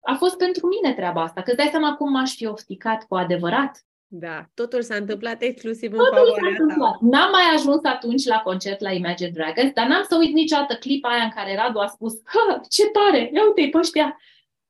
[0.00, 3.14] a fost pentru mine treaba asta, că îți dai seama cum m-aș fi ofticat cu
[3.14, 3.84] adevărat.
[4.12, 6.98] Da, totul s-a întâmplat exclusiv totul în favoarea ta.
[7.00, 11.08] N-am mai ajuns atunci la concert la Imagine Dragons, dar n-am să uit niciodată clipa
[11.08, 12.12] aia în care Radu a spus
[12.74, 14.20] ce tare, ia uite-i pe ăștia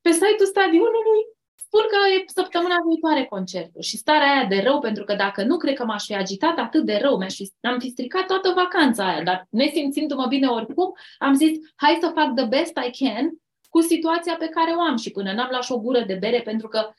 [0.01, 1.23] pe site-ul stadionului.
[1.55, 5.57] Spun că e săptămâna viitoare concertul și starea aia de rău, pentru că dacă nu,
[5.57, 9.09] cred că m-aș fi agitat atât de rău, mi-aș fi, am fi stricat toată vacanța
[9.09, 13.27] aia, dar nesimțindu-mă bine oricum, am zis, hai să fac the best I can
[13.71, 16.41] cu situația pe care o am și până n-am luat și o gură de bere,
[16.41, 16.91] pentru că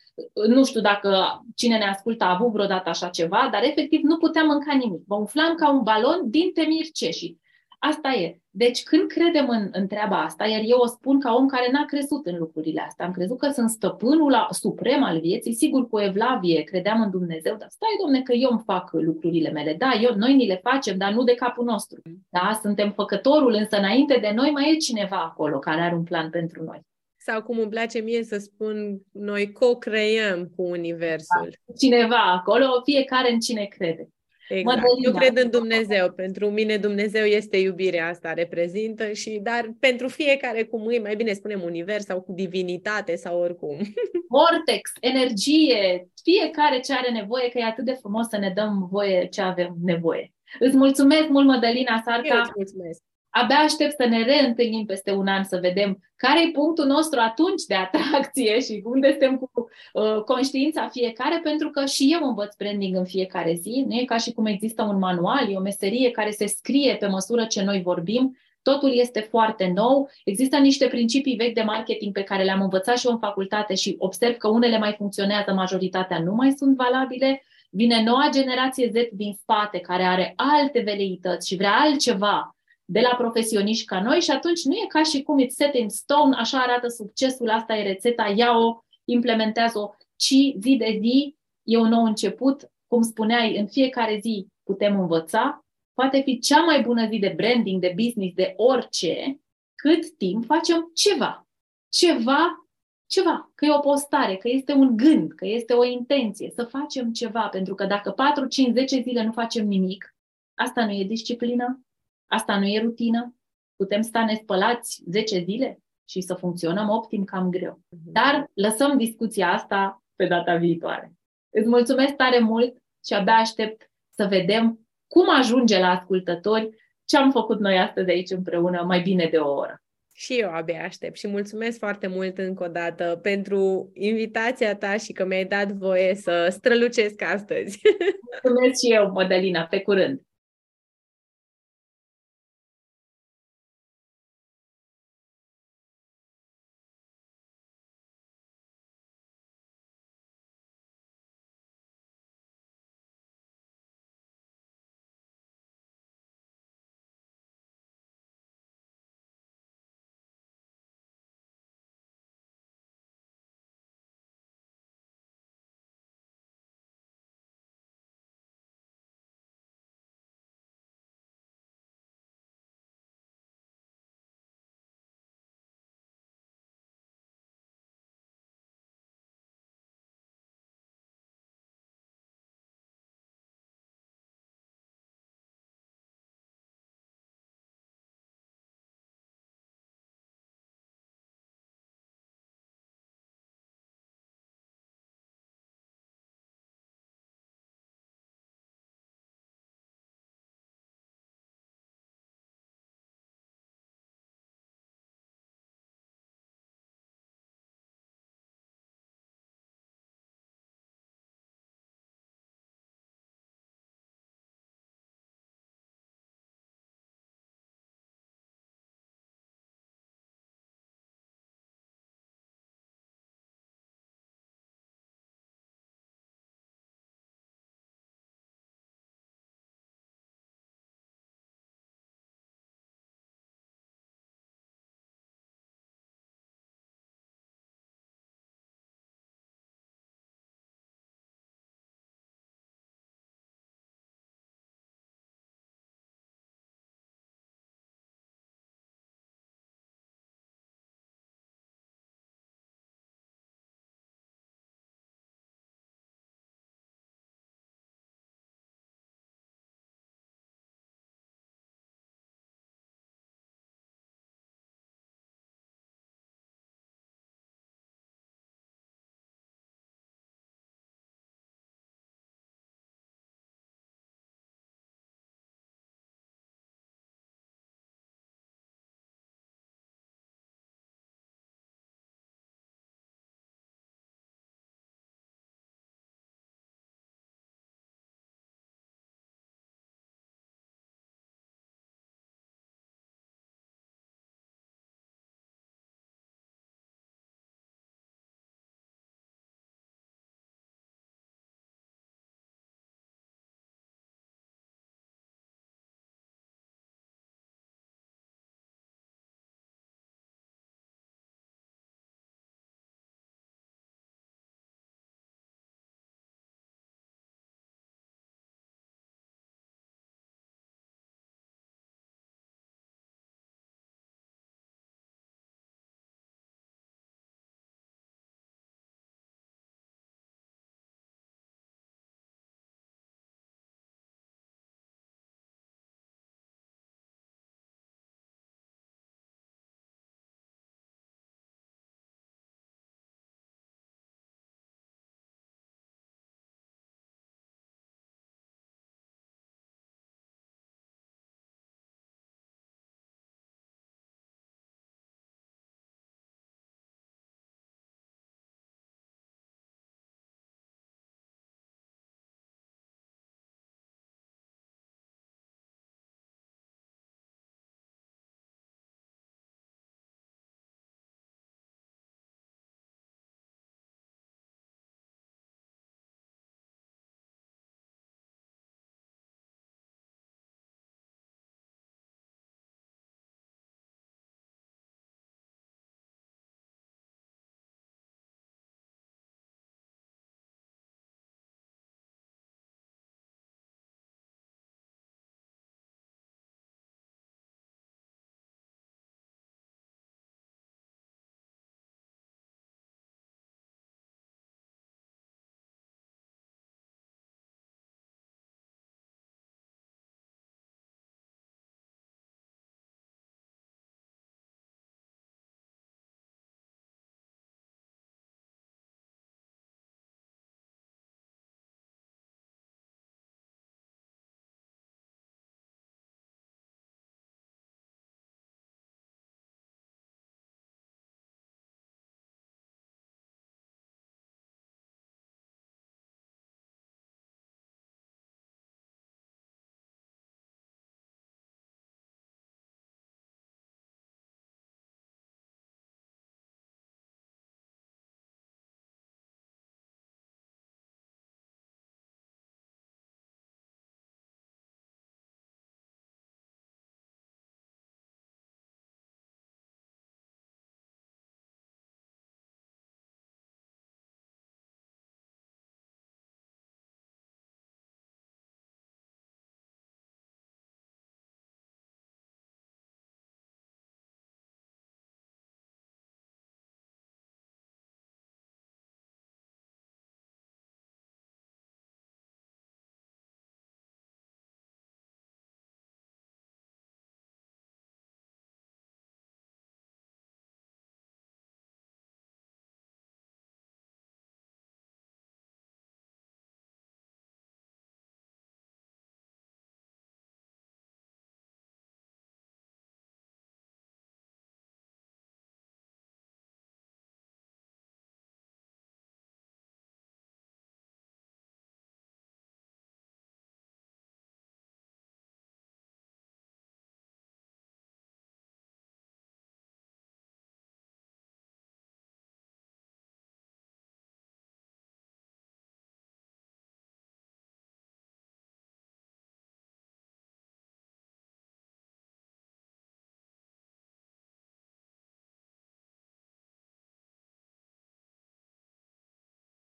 [0.47, 4.47] nu știu dacă cine ne ascultă a avut vreodată așa ceva, dar efectiv nu puteam
[4.47, 5.01] mânca nimic.
[5.07, 7.41] Mă umflam ca un balon din temir ceșii.
[7.79, 8.40] Asta e.
[8.53, 11.85] Deci când credem în, în treaba asta, iar eu o spun ca om care n-a
[11.85, 16.63] crezut în lucrurile astea, am crezut că sunt stăpânul suprem al vieții, sigur cu Evlavie
[16.63, 19.73] credeam în Dumnezeu, dar stai domne că eu îmi fac lucrurile mele.
[19.73, 22.01] Da, eu, noi ni le facem, dar nu de capul nostru.
[22.29, 26.29] Da, suntem făcătorul, însă înainte de noi mai e cineva acolo care are un plan
[26.29, 26.79] pentru noi.
[27.17, 31.49] Sau cum îmi place mie să spun, noi co-creăm cu Universul.
[31.65, 34.07] Da, cineva acolo, fiecare în cine crede.
[34.53, 34.75] Exact.
[34.75, 35.09] Mădălina.
[35.09, 36.11] Eu cred în Dumnezeu.
[36.11, 41.33] Pentru mine Dumnezeu este iubirea asta, reprezintă și, dar pentru fiecare cum îi, mai bine
[41.33, 43.77] spunem univers sau cu divinitate sau oricum.
[44.39, 49.27] Vortex, energie, fiecare ce are nevoie, că e atât de frumos să ne dăm voie
[49.27, 50.33] ce avem nevoie.
[50.59, 52.35] Îți mulțumesc mult, Mădălina Sarca.
[52.35, 53.01] Eu îți mulțumesc.
[53.33, 57.63] Abia aștept să ne reîntâlnim peste un an, să vedem care e punctul nostru atunci
[57.67, 59.51] de atracție și unde suntem cu
[59.93, 63.85] uh, conștiința fiecare, pentru că și eu învăț branding în fiecare zi.
[63.87, 67.07] Nu e ca și cum există un manual, e o meserie care se scrie pe
[67.07, 68.37] măsură ce noi vorbim.
[68.61, 70.09] Totul este foarte nou.
[70.23, 73.95] Există niște principii vechi de marketing pe care le-am învățat și eu în facultate și
[73.97, 77.43] observ că unele mai funcționează, majoritatea nu mai sunt valabile.
[77.69, 82.55] Vine noua generație Z din spate care are alte veleități și vrea altceva
[82.91, 85.89] de la profesioniști ca noi și atunci nu e ca și cum it's set in
[85.89, 91.87] stone, așa arată succesul, asta e rețeta, ia-o, implementează-o, ci zi de zi e un
[91.87, 97.19] nou început, cum spuneai, în fiecare zi putem învăța, poate fi cea mai bună zi
[97.19, 99.39] de branding, de business, de orice,
[99.75, 101.47] cât timp facem ceva.
[101.89, 102.67] Ceva,
[103.05, 107.11] ceva, că e o postare, că este un gând, că este o intenție, să facem
[107.11, 110.15] ceva, pentru că dacă 4, 5, 10 zile nu facem nimic,
[110.55, 111.85] asta nu e disciplină,
[112.31, 113.35] Asta nu e rutină.
[113.75, 115.79] Putem sta nespălați 10 zile
[116.09, 117.79] și să funcționăm optim cam greu.
[117.89, 118.11] Mhm.
[118.11, 121.13] Dar lăsăm discuția asta pe data viitoare.
[121.49, 122.75] Îți mulțumesc tare mult
[123.05, 126.69] și abia aștept să vedem cum ajunge la ascultători
[127.05, 129.81] ce am făcut noi astăzi aici împreună mai bine de o oră.
[130.13, 135.11] Și eu abia aștept și mulțumesc foarte mult încă o dată pentru invitația ta și
[135.11, 137.81] că mi-ai dat voie să strălucesc astăzi.
[138.31, 140.21] Mulțumesc și eu, Modelina, pe curând!